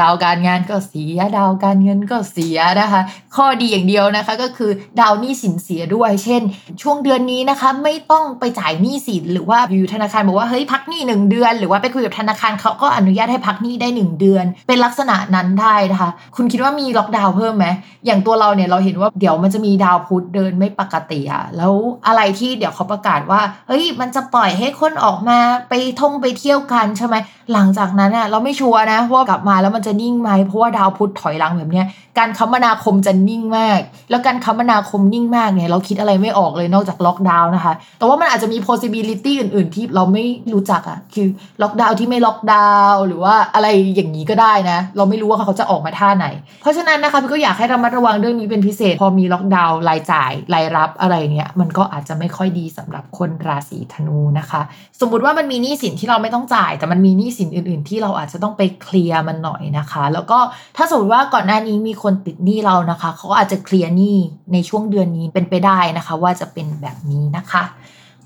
[0.00, 3.00] ดาวการงานก็เสีย ดาวการเงินก็เสียนะคะ
[3.36, 4.70] ข้อดีอย่างเดียวนะคะก็คือ
[5.00, 6.42] ดาวหนี้สินเสียด้วย เช่น
[6.82, 17.66] ช่วงเดือนนี้นะคะ ไม่ต้องไปจ่ายหนี้สินหรือว่าอยู่ธนาคารบอกว่าเฮ้ยพักหนี้หนึ่งเดือน หรือว่าไปคุยกับธนานาคารเขาก็อนุญาตให้พักหนี้ได้หนึ่งเดือน เป็นลักษณะนั้นได้นะคะ คุณคิดว่ามีล็อกดาวน์เพิ่มไหม
[18.06, 21.72] อย่างตัวเราเนี่ยเราเห็นว่าเดี๋ยวมันจะมีดาวพุธเดินไม่ปกติอะแล้ว
[22.06, 27.16] อะไรที่เดี๋ยวเขาประกาศว่า เฮ้ย มันจะปล่อยให้คนออกมาไปท่องไปเที่ยวกันใช่ไหม
[27.52, 31.86] หลังจากนั้นอะเราไม่ sure นะว่ากลับมาแล้วมันจะนิ่งไหม เพราะว่าดาวพุธถอยหลังแบบเนี้ย
[32.18, 41.28] การคมนาคมจะนิ่งมาก แล้วการคมนาคมนิ่งมากเนี่ยเราคิดอะไรไม่ออกเลยนอกจากล็อกดาวน์นะคะ แต่ว่ามันอาจจะมี possibility อื่น ๆ ที่เราไม่รู้จักอะคือ
[41.62, 46.26] ล็อกดาวน์ที่ไม่ล็อกดาวน์หรือว่าอะไรอย่างนี้ก็ได้นะ เราไม่รู้ว่าเขาจะออกมาท่าไหน
[46.62, 54.60] เพราะฉะนั้นนะคะพี่ก็อยากให้ระมัดระวังเรื่องนี้เป็นพิเศษ พอมีล็อกดาวน์รายจ่ายรายรับอะไรเนี่ยมันก็อาจจะไม่ค่อยดีสำหรับคนราศีธนูนะคะ
[55.00, 60.38] สมมุติว่ามันมีหนี้สินที่เราไม่ต้องจ่าย แต่มันมีหนี้สินอื่น ๆ ที่เราอาจจะต้องไปเคลียร์มันหน่อยนะคะ แล้วก็
[60.76, 64.16] ถ้าสมมติว่าก่อนหน้านี้มีคนติดหนี้เรานะคะ เขาก็อาจจะเคลียร์หนี้
[64.52, 67.64] ในช่วงเดือนนี้เป็นไปได้นะคะ ว่าจะเป็นแบบนี้นะคะ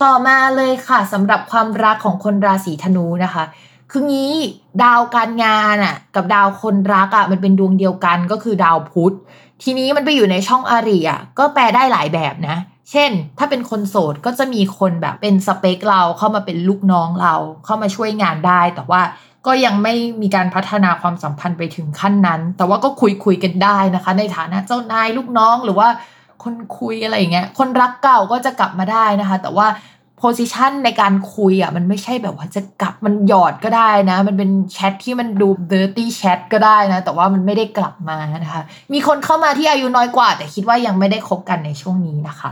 [0.02, 3.44] ต่อมาเลยค่ะสำหรับความรักของคนราศีธนูนะคะ
[3.94, 4.34] คืองี้
[4.82, 9.14] ดาวการงานอะ กับดาวคนรักอะมันเป็นดวงเดียวกันก็คือดาวพุธ
[9.62, 12.56] ทีนี้มันไปอยู่ในช่องอาริอะก็แปลได้หลายแบบนะ
[12.90, 17.34] เช่น ถ้าเป็นคนโสดก็จะมีคนแบบเป็นสเปคเราเข้ามาเป็นลูกน้องเรา
[17.64, 19.02] เข้ามาช่วยงานได้ แต่ว่า
[19.46, 25.88] ก็ยังไม่มีการพัฒนาความสัมพันธ์ไปถึงขั้นนั้น แต่ว่าก็คุยคุยกันได้นะคะ ในฐานะเจ้านายลูกน้องหรือว่า
[26.42, 29.66] คนคุยอะไรอย่างเงี้ย คนรักเก่าก็จะกลับมาได้นะคะ แต่ว่า
[30.24, 38.62] โพสิชันในการคุยอะมันไม่ใช่แบบว่าจะกลับมันหยอดก็ได้นะ มันเป็นแชทที่มันดู dirty chat ก็ได้นะ แต่ว่ามันไม่ได้กลับมานะคะ
[38.92, 42.50] มีคนเข้ามาที่อายุน้อยกว่า แต่คิดว่ายังไม่ได้คบกันในช่วงนี้นะคะ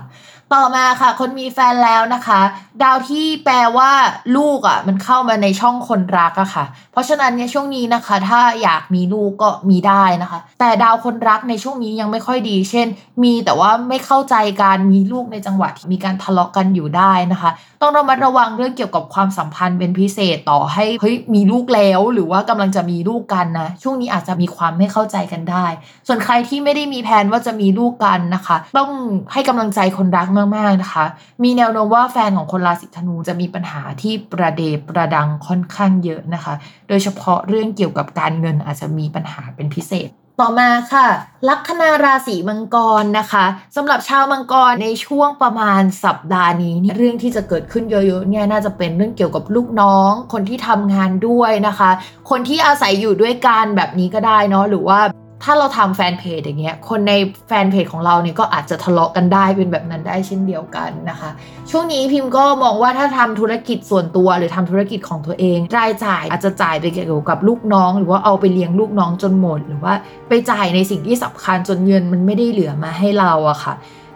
[0.54, 2.40] ต่อมาค่ะ คนมีแฟนแล้วนะคะ
[2.82, 3.90] ดาวที่แปลว่า
[4.36, 12.86] ลูกอะ่ะ มันเข้ามาในช่องคนรักอะค่ะ เพราะฉะนั้นเนี่ยช่วงนี้นะคะ ถ้าอยากมีลูกก็มีได้นะคะ แต่ดาวคนรักในช่วงนี้ยังไม่ค่อยดี เช่น
[13.22, 17.50] มีแต่ว่าไม่เข้าใจการมีลูกในจังหวะที่มีการทะเลาะกันอยู่ได้นะคะ
[17.82, 25.66] ต้องระมัดระวังเรื่องเกี่ยวกับความสัมพันธ์เป็นพิเศษต่อให้เฮ้ยมีลูกแล้วหรือว่ากำลังจะมีลูกกันนะช่วงนี้อาจจะมีความไม่เข้าใจกันได้
[26.08, 28.90] ส่วนใครที่ไม่ได้มีแผนว่าจะมีลูกกันนะคะ ต้อง
[29.32, 31.04] ให้กำลังใจคนรักมามากๆนะคะ
[31.44, 36.54] มีแนวโน้มว่าแฟนของคนราศีธนูจะมีปัญหาที่ประเดประดังค่อนข้างเยอะนะคะ
[36.88, 40.10] โดยเฉพาะเรื่องเกี่ยวกับการเงินอาจจะมีปัญหาเป็นพิเศษ
[40.40, 41.08] ต่อมาค่ะ
[41.48, 43.44] ลัคนาราศีมังกรนะคะ
[43.76, 51.90] สำหรับชาวมังกรในช่วงประมาณสัปดาห์นี้เนี่ยเรื่องที่จะเกิดขึ้นเยอะๆเนี่ยน่าจะเป็นเรื่องเกี่ยวกับลูกน้อง คนที่ทำงานด้วยนะคะ
[52.30, 55.00] คนที่อาศัยอยู่ด้วยกันแบบนี้ก็ได้เนาะหรือว่า
[55.42, 57.12] ถ้าเราทำแฟนเพจอย่างเงี้ย คนใน
[57.48, 61.30] แฟนเพจของเราเนี่ยก็อาจจะทะเลาะกันได้เป็นแบบนั้นได้เช่นเดียวกันนะคะ
[61.70, 69.94] ช่วงนี้พิมพ์ก็มองว่าถ้าทำธุรกิจส่วนตัวหรือทำธุรกิจของตัวเอง รายจ่ายอาจจะจ่ายไปเกี่ยวกับลูกน้อง หรือว่าเอาไปเลี้ยงลูกน้องจนหมด หรือว่า
[70.28, 73.74] ไปจ่ายในสิ่งที่สำคัญจนเงินมันไม่ได้เหลือมาให้เราอะค่ะ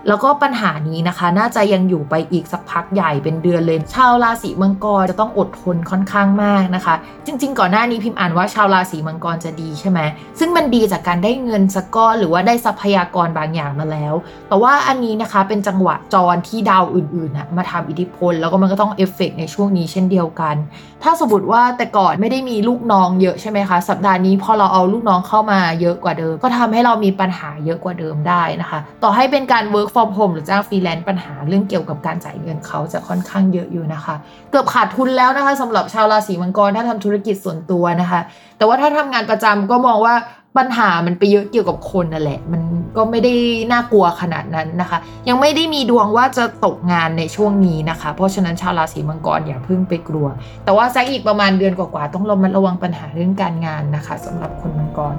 [0.09, 6.95] แล้วก็ปัญหานี้นะคะ น่าจะยังอยู่ไปอีกสักพักใหญ่เป็นเดือนเลย ชาวราศีมังกรจะต้องอดทนค่อนข้างมากนะคะ
[7.27, 10.01] จริง ๆ ก่อนหน้านี้พิมพ์อ่านว่าชาวราศีมังกรจะดีใช่ไหม
[10.39, 14.15] ซึ่งมันดีจากการได้เงินสักก้อนหรือว่าได้ทรัพยากรบางอย่างมาแล้ว
[14.49, 20.57] แต่ว่าอันนี้นะคะเป็นจังหวะจรที่ดาวอื่นๆนะมาทำอิทธิพล แล้วก็มันก็ต้องเอฟเฟกในช่วงนี้เช่นเดียวกัน
[21.03, 34.15] ถ้าสมมติว่าแต่ก่อนไม่ได้มีลูกน้องเยอะใช่ไหมคะสัปดาห์นี้พอเราเอาลูกน้องเข้ามาเยอะกว่าเดิม ก็ทำให้เรามีปัญหาเยอะกว่าเดิมได้นะคะ ต่อให้เป็นการ work from home หรือจ้างฟรีแลนซ์ปัญหาเรื่องเกี่ยวกับการจ่ายเงินเขาจะค่อนข้างเยอะอยู่นะคะ
[34.51, 38.21] เกือบขาดทุนแล้วนะคะสำหรับชาวราศีมังกรถ้าทำธุรกิจส่วนตัวนะคะ
[38.57, 40.15] แต่ว่าถ้าทำงานประจำก็มองว่า
[40.59, 42.63] ปัญหามันไปเยอะเกี่ยวกับคนนั่นแหละ มัน
[42.97, 43.35] ก็ไม่ได้
[43.73, 50.27] น่ากลัวขนาดนั้นนะคะ ยังไม่ได้มีดวงว่าจะตกงานในช่วงนี้นะคะ เพราะฉะนั้นชาวราศีมังกรอย่าเพิ่งไปกลัว
[50.65, 55.15] แต่ว่าสักอีกประมาณเดือนกว่าๆต้องระมัดระวังปัญหาเรื่องการงานนะคะสำหรับคนมังกร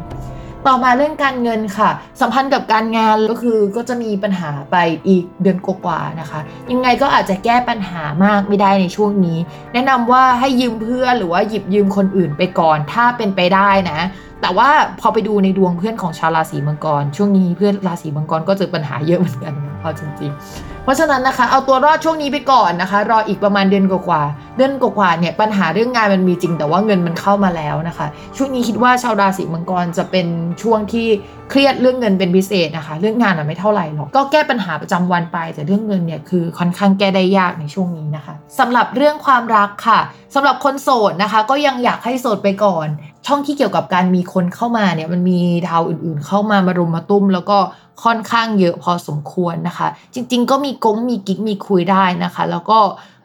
[0.68, 1.89] ต่อมาเรื่องการเงินค่ะ
[2.22, 4.76] สัมพันธ์กับการงานก็คือก็จะมีปัญหาไป
[5.07, 6.39] อีกเดือนกว่าๆนะคะ
[6.72, 9.39] ยังไงก็อาจจะแก้ปัญหามากไม่ได้ในช่วงนี้
[9.74, 13.99] แนะนำว่าให้ยืมเพื่อนหรือว่าหยิบยืมคนอื่นไปก่อน ถ้าเป็นไปได้นะ
[14.42, 14.70] แต่ว่า
[15.00, 24.22] พอไปดูในดวงเพื่อนของชาวราศีมังกร ช่วงนี้เพื่อนราศีมังกรก็เจอปัญหาเยอะเหมือนกันเอาจริงๆ เพราะฉะนั้นนะคะเอาตัวรอดช่วงนี้ไปก่อนนะคะ รออีกประมาณเดือนกว่า
[24.58, 28.08] เดือนกว่าเนี่ยปัญหาเรื่องงานมันมีจริง แต่ว่าเงินมันเข้ามาแล้วนะคะ
[28.38, 30.28] ช่วงนี้คิดว่าชาวราศีมังกรจะเป็น
[30.62, 31.08] ช่วงที่
[31.50, 40.00] เครียดเรื่องเงินเป็นพิเศษนะคะ เรื่องงานอะไม่เท่าไหร่หรอกก็แก้ปัญหาประจำวันไป แต่เรื่องเงินเนี่ยคือค่อนข้างแก้ได้ยากในช่วงนี้นะคะสำหรับเรื่องความรักค่ะ
[40.36, 42.88] สำหรับคนโสดนะคะ ก็ยังอยากให้โสดไปก่อน
[43.26, 47.57] ช่องที่เกี่ยวกับการมีคนเข้ามาเนี่ยมันมีดาวอื่นๆ เข้ามามารุมมาตุ้ม แล้วก็
[48.04, 52.80] ค่อนข้างเยอะพอสมควรนะคะ จริง ๆ ก็มีกงมีกิ๊กมีคุยได้นะคะ แล้วก็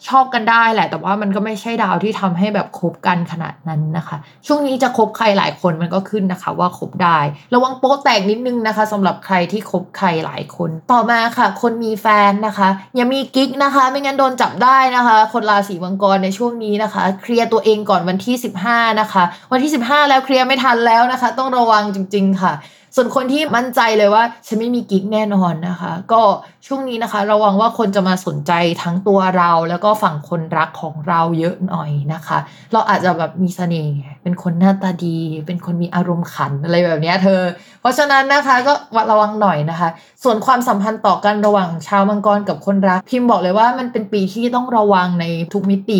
[0.09, 4.17] ชอบกันได้แหละ แต่ว่ามันก็ไม่ใช่ดาวที่ทำให้แบบคบกันขนาดนั้นนะคะ
[4.47, 7.19] ช่วงนี้จะคบใครหลายคนมันก็ขึ้นนะคะ ว่าคบได้
[7.55, 18.37] ระวังโป๊แตกนิดนึงนะคะสำหรับใครที่คบใครหลายคน ต่อมาค่ะ คนมีแฟนนะคะ อย่ามีกิ๊กนะคะ ไม่งั้นโดนจับได้นะคะ คนราศีมังกรในช่วงนี้นะคะ เคลียร์ตัวเองก่อนวันที่
[18.69, 22.53] 15 นะคะ วันที่ 15 แล้วเคลียร์ไม่ทันแล้วนะคะ ต้องระวังจริง ๆ ค่ะ
[22.95, 26.23] ส่วนคนที่มั่นใจเลยว่าฉันไม่มีกิ๊กแน่นอนนะคะ ก็
[26.67, 32.39] ช่วงนี้นะคะ ระวังว่าคนจะมาสนใจทั้งตัวเรา แล้วก็ฝั่งคนรักของเราเยอะหน่อยนะคะ
[32.73, 37.41] เราอาจจะแบบมีเสน่ห์เป็นคนหน้าตาดี เป็นคนมีอารมณ์ขันอะไรแบบนี้เธอ
[37.81, 38.73] เพราะฉะนั้นนะคะก็
[39.11, 39.89] ระวังหน่อยนะคะ
[40.23, 45.99] ส่วนความสัมพันธ์ต่อกันระหว่างชาวมังกรกับคนรัก พิมพ์บอกเลยว่ามันเป็นปีที่ต้องระวังในทุกมิติ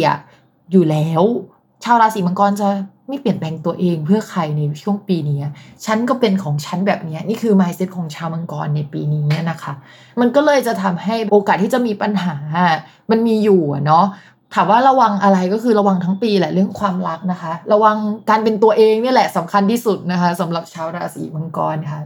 [0.73, 1.23] อยู่แล้ว
[1.85, 2.69] ชาวราศีมังกรจะ
[3.11, 5.39] ไม่เปลี่ยนแปลงตัวเองเพื่อใครในช่วงปีนี้
[5.87, 9.73] ฉันก็เป็นของฉันแบบนี้นี่คือ mindset ของชาวมังกรในปีนี้นะคะ
[10.21, 12.37] มันก็เลยจะทำให้โอกาสที่จะมีปัญหา
[13.11, 14.07] มันมีอยู่เนาะ
[14.55, 17.97] ถามว่าระวังอะไรก็คือระวังทั้งปีแหละเรื่องความรักนะคะ ระวัง
[18.31, 22.01] การเป็นตัวเองนี่แหละสำคัญที่สุดนะคะสำหรับชาวราศีมังกรค่ะ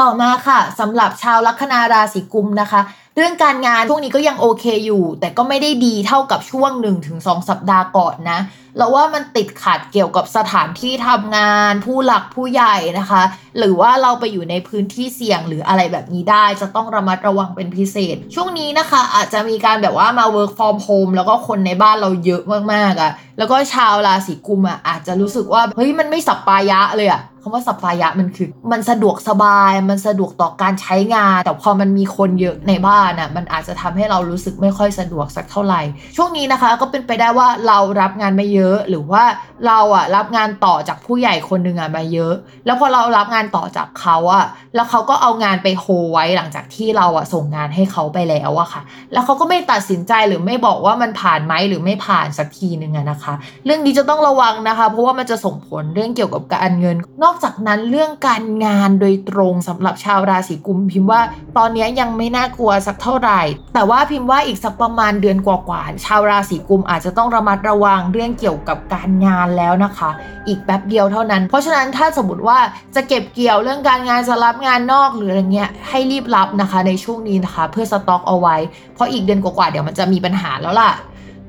[0.00, 2.80] ต่อมาค่ะสำหรับชาวลัคนาราศีกุมนะคะ
[3.16, 8.38] เรื่องการงานช่วงนี้ก็ยังโอเคอยู่ แต่ก็ไม่ได้ดีเท่ากับช่วงหนึ่งถึงสองสัปดาห์ก่อนนะ
[8.76, 13.22] เราว่ามันติดขัดเกี่ยวกับสถานที่ทำงาน ผู้หลักผู้ใหญ่นะคะ
[13.58, 22.42] หรือว่าเราไปอยู่ในพื้นที่เสี่ยงหรืออะไรแบบนี้ได้ จะต้องระมัดระวังเป็นพิเศษ ช่วงนี้นะคะอาจจะมีการแบบว่ามา work from home แล้วก็คนในบ้านเราเยอะ
[22.72, 35.80] มากๆอะ่ะแล้วก็ชาวราศีกุมอะอาจจะรู้สึกว่าเฮ้ยมันไม่สับปายะเลยอะ่ะ คำว่าสัพพายะมันคือ มันสะดวกสบายมันสะดวกต่อการใช้งาน แต่พอมันมีคนเยอะในบ้านอะมันอาจจะทำให้เรารู้สึกไม่ค่อยสะดวกสักเท่าไหร่
[36.16, 39.22] ช่วงนี้นะคะก็เป็นไปได้ว่าเรารับงานไม่เยอะหรือว่า
[39.66, 42.34] เราอะรับงานต่อจากผู้ใหญ่คนหนึ่งอะมาเยอะ
[42.66, 44.44] แล้วพอเรารับงานต่อจากเขาอะ
[44.74, 48.82] แล้วเขาก็เอางานไปโฮไว้หลังจากที่เราอะส่งงานให้เขาไปแล้วอะค่ะ
[49.12, 53.34] แล้วเขาก็ไม่ตัดสินใจหรือไม่บอกว่ามันผ่านไหมหรือไม่ผ่านสักทีหนึ่งอะนะคะ
[53.64, 61.20] เรื่องนี้จะต้องระวังนะคะ เพราะว่ามันจะส่งผลเรื่องเกี่ยวกับการเงินนอกจากนั้นเรื่องการงานโดยตรงสำหรับชาวราศีกุมพิมพ์ว่า
[61.56, 63.40] ตอนนี้ยังไม่น่ากลัวสักเท่าไหร่
[63.74, 70.10] แต่ว่าพิมพ์ว่าอีกสักประมาณเดือนกว่าๆชาวราศีกุมอาจจะต้องระมัดระวังเรื่องเกี่ยวกับการงานแล้วนะคะ
[70.48, 72.58] อีกแป๊บเดียวเท่านั้น เพราะฉะนั้นถ้าสมมติว่า
[72.94, 78.56] จะเก็บเกี่ยวเรื่องการงานจะรับงานนอกหรืออะไรเงี้ยให้รีบรับนะคะในช่วงนี้นะคะ เพื่อสต็อกเอาไว้
[78.94, 80.92] เพราะอีกเดือนกว่าๆเดี๋ยวมันจะมีปัญหาแล้วล่ะ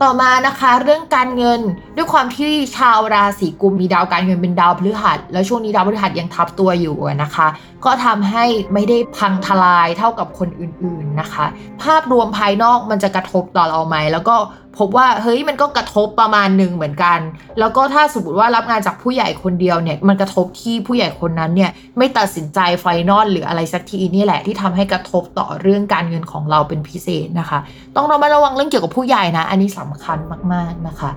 [0.04, 1.62] ต่อมานะคะเรื่องการเงิน
[1.96, 7.48] ด้วยความที่ชาวราศีกุมมีดาวการเงินเป็นดาวพฤหัส แล้วช่วงนี้ดาวพฤหัสยังทับตัวอยู่นะคะ
[7.86, 11.46] ก็ทำให้ไม่ได้พังทลายเท่ากับคนอื่นๆนะคะ
[11.84, 14.36] ภาพรวมภายนอกมันจะกระทบต่อเราไหมแล้วก็
[14.80, 17.20] พบว่าเฮ้ยมันก็กระทบประมาณหนึ่งเหมือนกัน
[17.60, 27.60] แล้วก็ถ้าสมมติว่ารับงานจากผู้ใหญ่คนเดียวเนี่ยมันกระทบที่ผู้ใหญ่คนนั้นเนี่ยไม่ตัดสินใจไฟนอลหรืออะไรสักทีนี่แหละที่ทำให้กระทบต่อเรื่องการเงินของเราเป็นพิเศษนะคะ
[27.96, 30.18] ต้องระมัดระวังเรื่องเกี่ยวกับผู้ใหญ่นะ อันนี้สำคัญ
[30.54, 31.12] มากๆนะคะ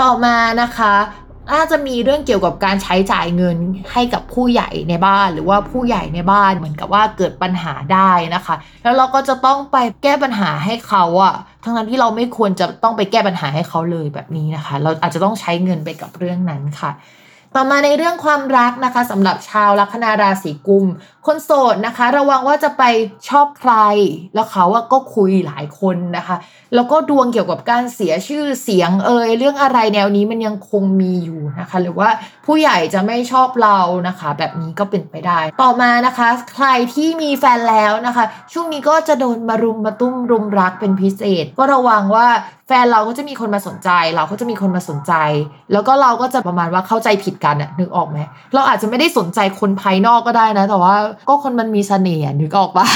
[0.00, 0.94] ต่อมานะคะ
[1.52, 3.56] น่าจะมีเรื่องเกี่ยวกับการใช้จ่ายเงิน
[3.92, 16.90] ให้กับผู้ใหญ่ในบ้านหรือว่าผู้ใหญ่ในบ้านเหมือนกับว่าเกิดปัญหาได้นะคะ แล้วเราก็จะต้องไปแก้ปัญหาให้เขาอะ ทั้งนั้นที่เราไม่ควรจะต้องไปแก้ปัญหาให้เขาเลยแบบนี้นะคะ เราอาจจะต้องใช้เงินไปกับเรื่องนั้นค่ะ
[17.56, 20.86] ต่อมาในเรื่องความรักนะคะสำหรับชาวลัคนาราศีกุม
[21.26, 22.82] คนโสดนะคะ ระวังว่าจะไป
[23.28, 23.74] ชอบใคร
[24.34, 26.36] แล้วเขาอะก็คุยหลายคนนะคะ
[26.74, 32.08] แล้วก็ดวงเกี่ยวกับการเสียชื่อเสียงเอ่ยเรื่องอะไรแนวนี้มันยังคงมีอยู่นะคะ หรือว่า
[32.46, 42.26] ผู้ใหญ่จะไม่ชอบเรานะคะ แบบนี้ก็เป็นไปได้ ต่อมานะคะ ใครที่มีแฟนแล้วนะคะ ช่วงนี้ก็จะโดนมารุมมาตุ้มรุมรักเป็นพิเศษ ก็ระวังว่า
[42.68, 45.12] แฟนเราก็จะมีคนมาสนใจ เราก็จะมีคนมาสนใจ
[45.72, 48.18] แล้วก็เราก็จะประมาณว่าเข้าใจผิดกันอะนึกออกไหม
[48.54, 50.96] เราอาจจะไม่ได้สนใจคนภายนอกก็ได้นะแต่ว่า
[51.28, 52.86] ก็คนมันมีเสน่ห์นึกออกปะ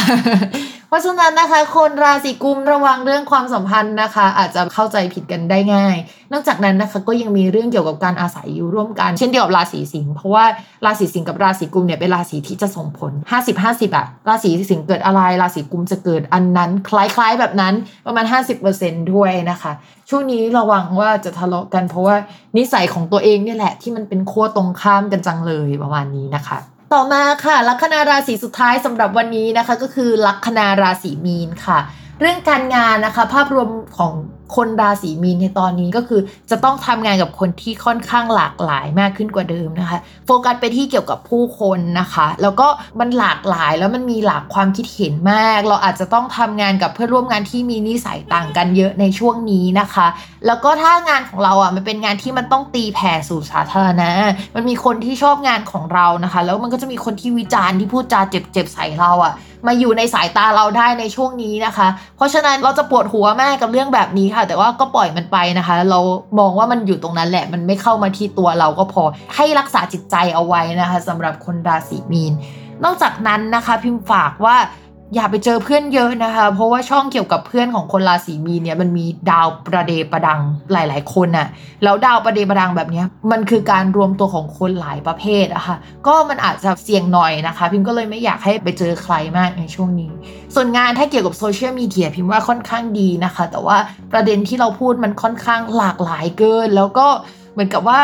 [0.89, 5.97] เพราะฉะนั้นนะคะ คนราศีกุมระวังเรื่องความสัมพันธ์นะคะ อาจจะเข้าใจผิดกันได้ง่าย
[6.33, 10.45] นอกจากนั้นนะคะก็ยังมีเรื่องเกี่ยวกับการอาศัยอยู่ร่วมกัน เช่นเดียวกับราศีสิงห์เพราะว่า
[10.85, 13.13] ราศีสิงห์กับราศีกุมเนี่ยเป็นราศีที่จะส่งผล
[13.55, 17.75] 50-50อะราศีสิงห์เกิดอะไรราศีกุมจะเกิดอันนั้น คล้ายๆแบบนั้น
[18.07, 18.25] ประมาณ
[18.69, 19.73] 50%ด้วยนะคะ
[20.11, 22.17] ช่วงนี้ระวังว่าจะทะเลาะกัน เพราะว่า
[22.57, 26.59] นิสัยของตัวเองเนี่ยแหละที่มันเป็นขั้วตรงข้ามกันจังเลยประมาณนี้นะคะ
[26.93, 31.79] ต่อมาค่ะลัคนาราศีสุดท้ายสำหรับวันนี้นะคะ ก็คือลัคนาราศีมีนค่ะ
[32.21, 33.69] เรื่องการงานนะคะ ภาพรวม
[33.99, 34.13] ของ
[34.57, 36.21] คนราศีมีนในตอนนี้ก็คือ
[36.51, 42.69] จะต้องทำงานกับคนที่ค่อนข้างหลากหลายมากขึ้นกว่าเดิมนะคะ โฟกัสไปที่เกี่ยวกับผู้คนนะคะ แล้วก็
[43.01, 50.07] มันหลากหลายแล้วมันมีหลากความคิดเห็นมาก เราอาจจะต้องทำงานกับเพื่อนร่วมงานที่มีนิสัยต่างกันเยอะในช่วงนี้นะคะ
[50.47, 54.11] แล้วก็ถ้างานของเราอะมันเป็นงานที่มันต้องตีแผ่สู่สาธารณะ
[54.55, 59.35] มันมีคนที่ชอบงานของเรานะคะ แล้วมันก็จะมีคนที่วิจารณ์ที่พูดจาเจ็บๆใส่เราอะ
[59.67, 66.01] มาอยู่ในสายตาเราได้ในช่วงนี้นะคะ เพราะฉะนั้นเราจะปวดหัวมากกับเรื่องแบบนี้ค่ะ แต่ว่าก็ปล่อยมันไปนะคะ เรา
[66.39, 69.03] มองว่ามันอยู่ตรงนั้นแหละ มันไม่เข้ามาที่ตัวเราก็พอ
[69.37, 72.33] ให้รักษาจิตใจเอาไว้นะคะสำหรับคนราศีมีน
[72.85, 74.57] นอกจากนั้นนะคะ พิมพ์ฝากว่า
[75.15, 80.41] อย่าไปเจอเพื่อนเยอะนะคะ เพราะว่าช่องเกี่ยวกับเพื่อนของคนราศีมีนเนี่ยมันมีดาวประเดประดัง
[80.73, 81.49] หลาย ๆ คนน่ะ
[81.83, 83.03] แล้วดาวประเดประดังแบบนี้
[83.33, 85.77] มันคือการรวมตัวของคนหลายประเภทอะคะ่ะ
[86.07, 90.11] ก็มันอาจจะเสี่ยงหน่อยนะคะ พิมก็เลยไม่อยากให้ไปเจอใครมากในช่วงนี้
[90.55, 93.79] ส่วนงานถ้าเกี่ยวกับโซเชียลมีเดียพิมว่าค่อนข้างดีนะคะ แต่ว่า
[94.13, 97.07] ประเด็นที่เราพูดมันค่อนข้างหลากหลายเกิน แล้วก็
[97.53, 98.01] เหมือนกับว่า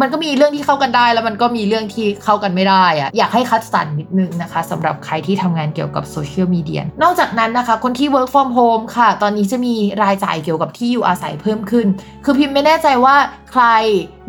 [0.00, 11.86] มันก็มีเรื่องที่เข้ากันได้ แล้วมันก็มีเรื่องที่เข้ากันไม่ได้อะอยากให้คัดสรรนิดนึงนะคะสำหรับใครที่ทำงานเกี่ยวกับโซเชียลมีเดียนอกจากนั้นนะคะ คนที่ work from home ค่ะ ตอนนี้จะมีรายจ่ายเกี่ยวกับที่อยู่อาศัยเพิ่มขึ้น
[12.24, 13.16] คือพิมพ์ไม่แน่ใจว่า
[13.50, 13.64] ใคร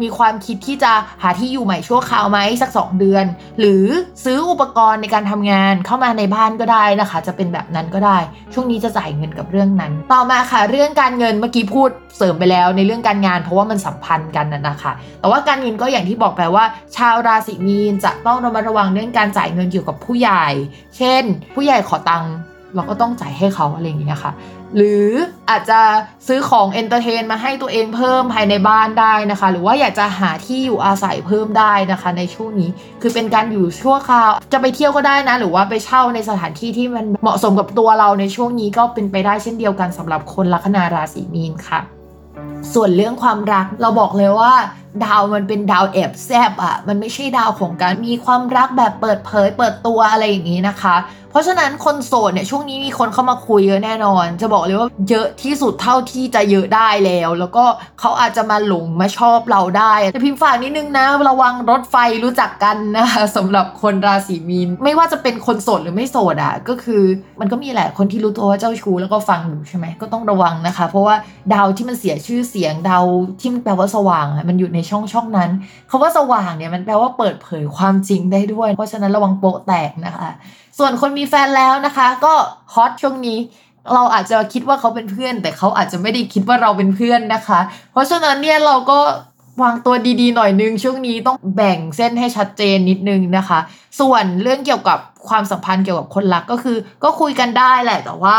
[0.01, 0.91] มีความคิดที่จะ
[1.21, 3.25] หาที่อยู่ใหม่ชั่วคราวไหมสัก 2 เดือน
[3.59, 3.85] หรือ
[4.25, 8.17] ซื้ออุปกรณ์ในการทำงานเข้ามาในบ้านก็ได้นะคะ จะเป็นแบบนั้นก็ได้
[8.53, 14.91] ช่วงนี้จะจ่ายเงินกับเรื่องนั้น ต่อมาค่ะ เรื่องการเงินเมื่อกี้พูดเสริมไปแล้วในเรื่องการงาน เพราะว่ามันสัมพันธ์กันนะคะ
[15.21, 20.45] แต่ว่าการเงินก็อย่างที่บอกไปว่า ชาวราศีมีนจะต้องระมัดระวังเรื่องการจ่ายเงินเกี่ยวกับผู้ใหญ่
[20.97, 21.23] เช่น
[21.55, 22.33] ผู้ใหญ่ขอตังค์
[22.75, 24.33] เราก็ต้องจ่ายให้เขาอะไรอย่างเงี้ยค่ะ
[24.75, 25.07] หรือ
[25.49, 25.79] อาจจะ
[26.27, 32.69] ซื้อของ entertain มาให้ตัวเองเพิ่มภายในบ้านได้นะคะ หรือว่าอยากจะหาที่อยู่อาศัยเพิ่มได้นะคะ ในช่วงนี้
[33.01, 41.79] คือเป็นการอยู่ชั่วคราว จะไปเที่ยวก็ได้นะ หรือว่าไปเช่าในสถานที่ที่มันเหมาะสมกับตัวเราในช่วงนี้ก็เป็นไปได้เช่นเดียวกันสำหรับคนลัคนาราศีมีนค่ะ
[42.73, 44.53] ส่วนเรื่องความรักเราบอกเลยว่า
[45.03, 50.97] ดาวมันเป็นดาวแอบแซบอะมันไม่ใช่ดาวของการมีความรักแบบเปิดเผย เปิดตัวอะไรอย่างนี้นะคะ
[51.31, 57.65] เพราะฉะนั้นคนโสดเนี่ยช่วงนี้มีคนเข้ามาคุยเยอะแน่นอน จะบอกเลยว่าเยอะที่สุดเท่าที่จะเยอะได้แล้ว แล้วก็
[57.99, 67.03] เขาอาจจะมาหลงมาชอบเราได้ แต่พิมพ์ฝากนิดนึงนะระวังรถไฟรู้จักกันนะคะสำหรับคนราศีมีน ไม่ว่าจะเป็นคนโสดหรือไม่โสดอะก็คือ
[67.39, 71.15] มันก็มีแหละคนที่รู้ตัวว่าเจ้าชู้แล้วก็ฟังอยู่ใช่ไหมก็ต้องระวังนะคะ เพราะว่า
[71.53, 73.05] ดาวที่มันเสียชื่อเสียงดาว
[73.39, 75.49] ที่มันแปลว่าสว่างมันอยู่ในช่องช่องนั้น
[75.89, 80.29] คาว่าสว่างเนี่ยมันแปลว่าเปิดเผยความจริงได้ด้วย เพราะฉะนั้นระวังโปะแตกนะคะ
[80.77, 82.33] ส่วนคนมีแฟนแล้วนะคะ ก็
[82.73, 83.37] ฮอตช่วงนี้
[83.93, 87.59] เราอาจจะคิดว่าเขาเป็นเพื่อน แต่เขาอาจจะไม่ได้คิดว่าเราเป็นเพื่อนนะคะ
[87.91, 88.99] เพราะฉะนั้นเนี่ยเราก็
[89.63, 93.59] วางตัวดีๆ หน่อยนึง ช่วงนี้ต้องแบ่งเส้นให้ชัดเจนนิดนึงนะคะ
[93.99, 98.37] ส่วนเรื่องเกี่ยวกับความสัมพันธ์เกี่ยวกับคนรักก็คือ ก็คุยกันได้แหละแต่ว่า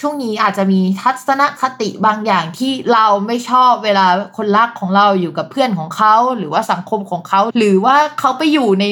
[0.00, 8.86] ช่วงนี้อาจจะมีทัศนคติบางอย่างที่เราไม่ชอบเวลาคนรักของเราอยู่กับเพื่อนของเขา หรือว่าสังคมของเขา หรือว่าเขาไปอยู่ใน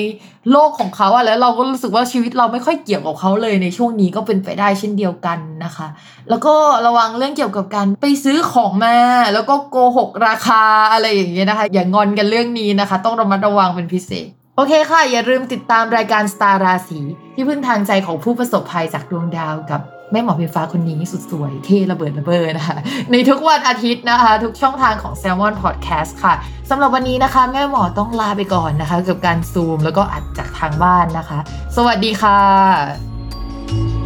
[0.53, 5.87] โลกของเขาอะแล้วเราก็รู้สึกว่าชีวิตเราไม่ค่อยเกี่ยวกับเขาเลยในช่วงนี้ก็เป็นไปได้เช่นเดียวกันนะคะ
[6.31, 6.55] แล้วก็
[6.87, 8.97] ระวังเรื่องเกี่ยวกับการไปซื้อของมา
[9.35, 17.01] แล้วก็โกหกราคาอะไรอย่างเงี้ยนะคะ อย่างอนกันเรื่องนี้นะคะ ต้องระมัดระวังเป็นพิเศษโอเคค่ะ อย่าลืมติดตามรายการสตาร์ราศี
[17.35, 19.83] ที่พึ่งทางใจของผู้ประสบภัยจากดวงดาวกับ
[20.13, 22.79] แม่หมอเพฟ้าคนนี้สุดสวยเท่ระเบิดระเบิดนะคะ
[23.11, 26.35] ในทุกวันอาทิตย์นะคะ ทุกช่องทางของ s ซ l m o n Podcast ค่ะ
[26.71, 31.39] สำหรับวันนี้นะคะ แม่หมอต้องลาไปก่อนนะคะ กับการซูมแล้วก็อัดจากทางบ้านนะคะ
[31.77, 34.02] สวัสดีค่ะ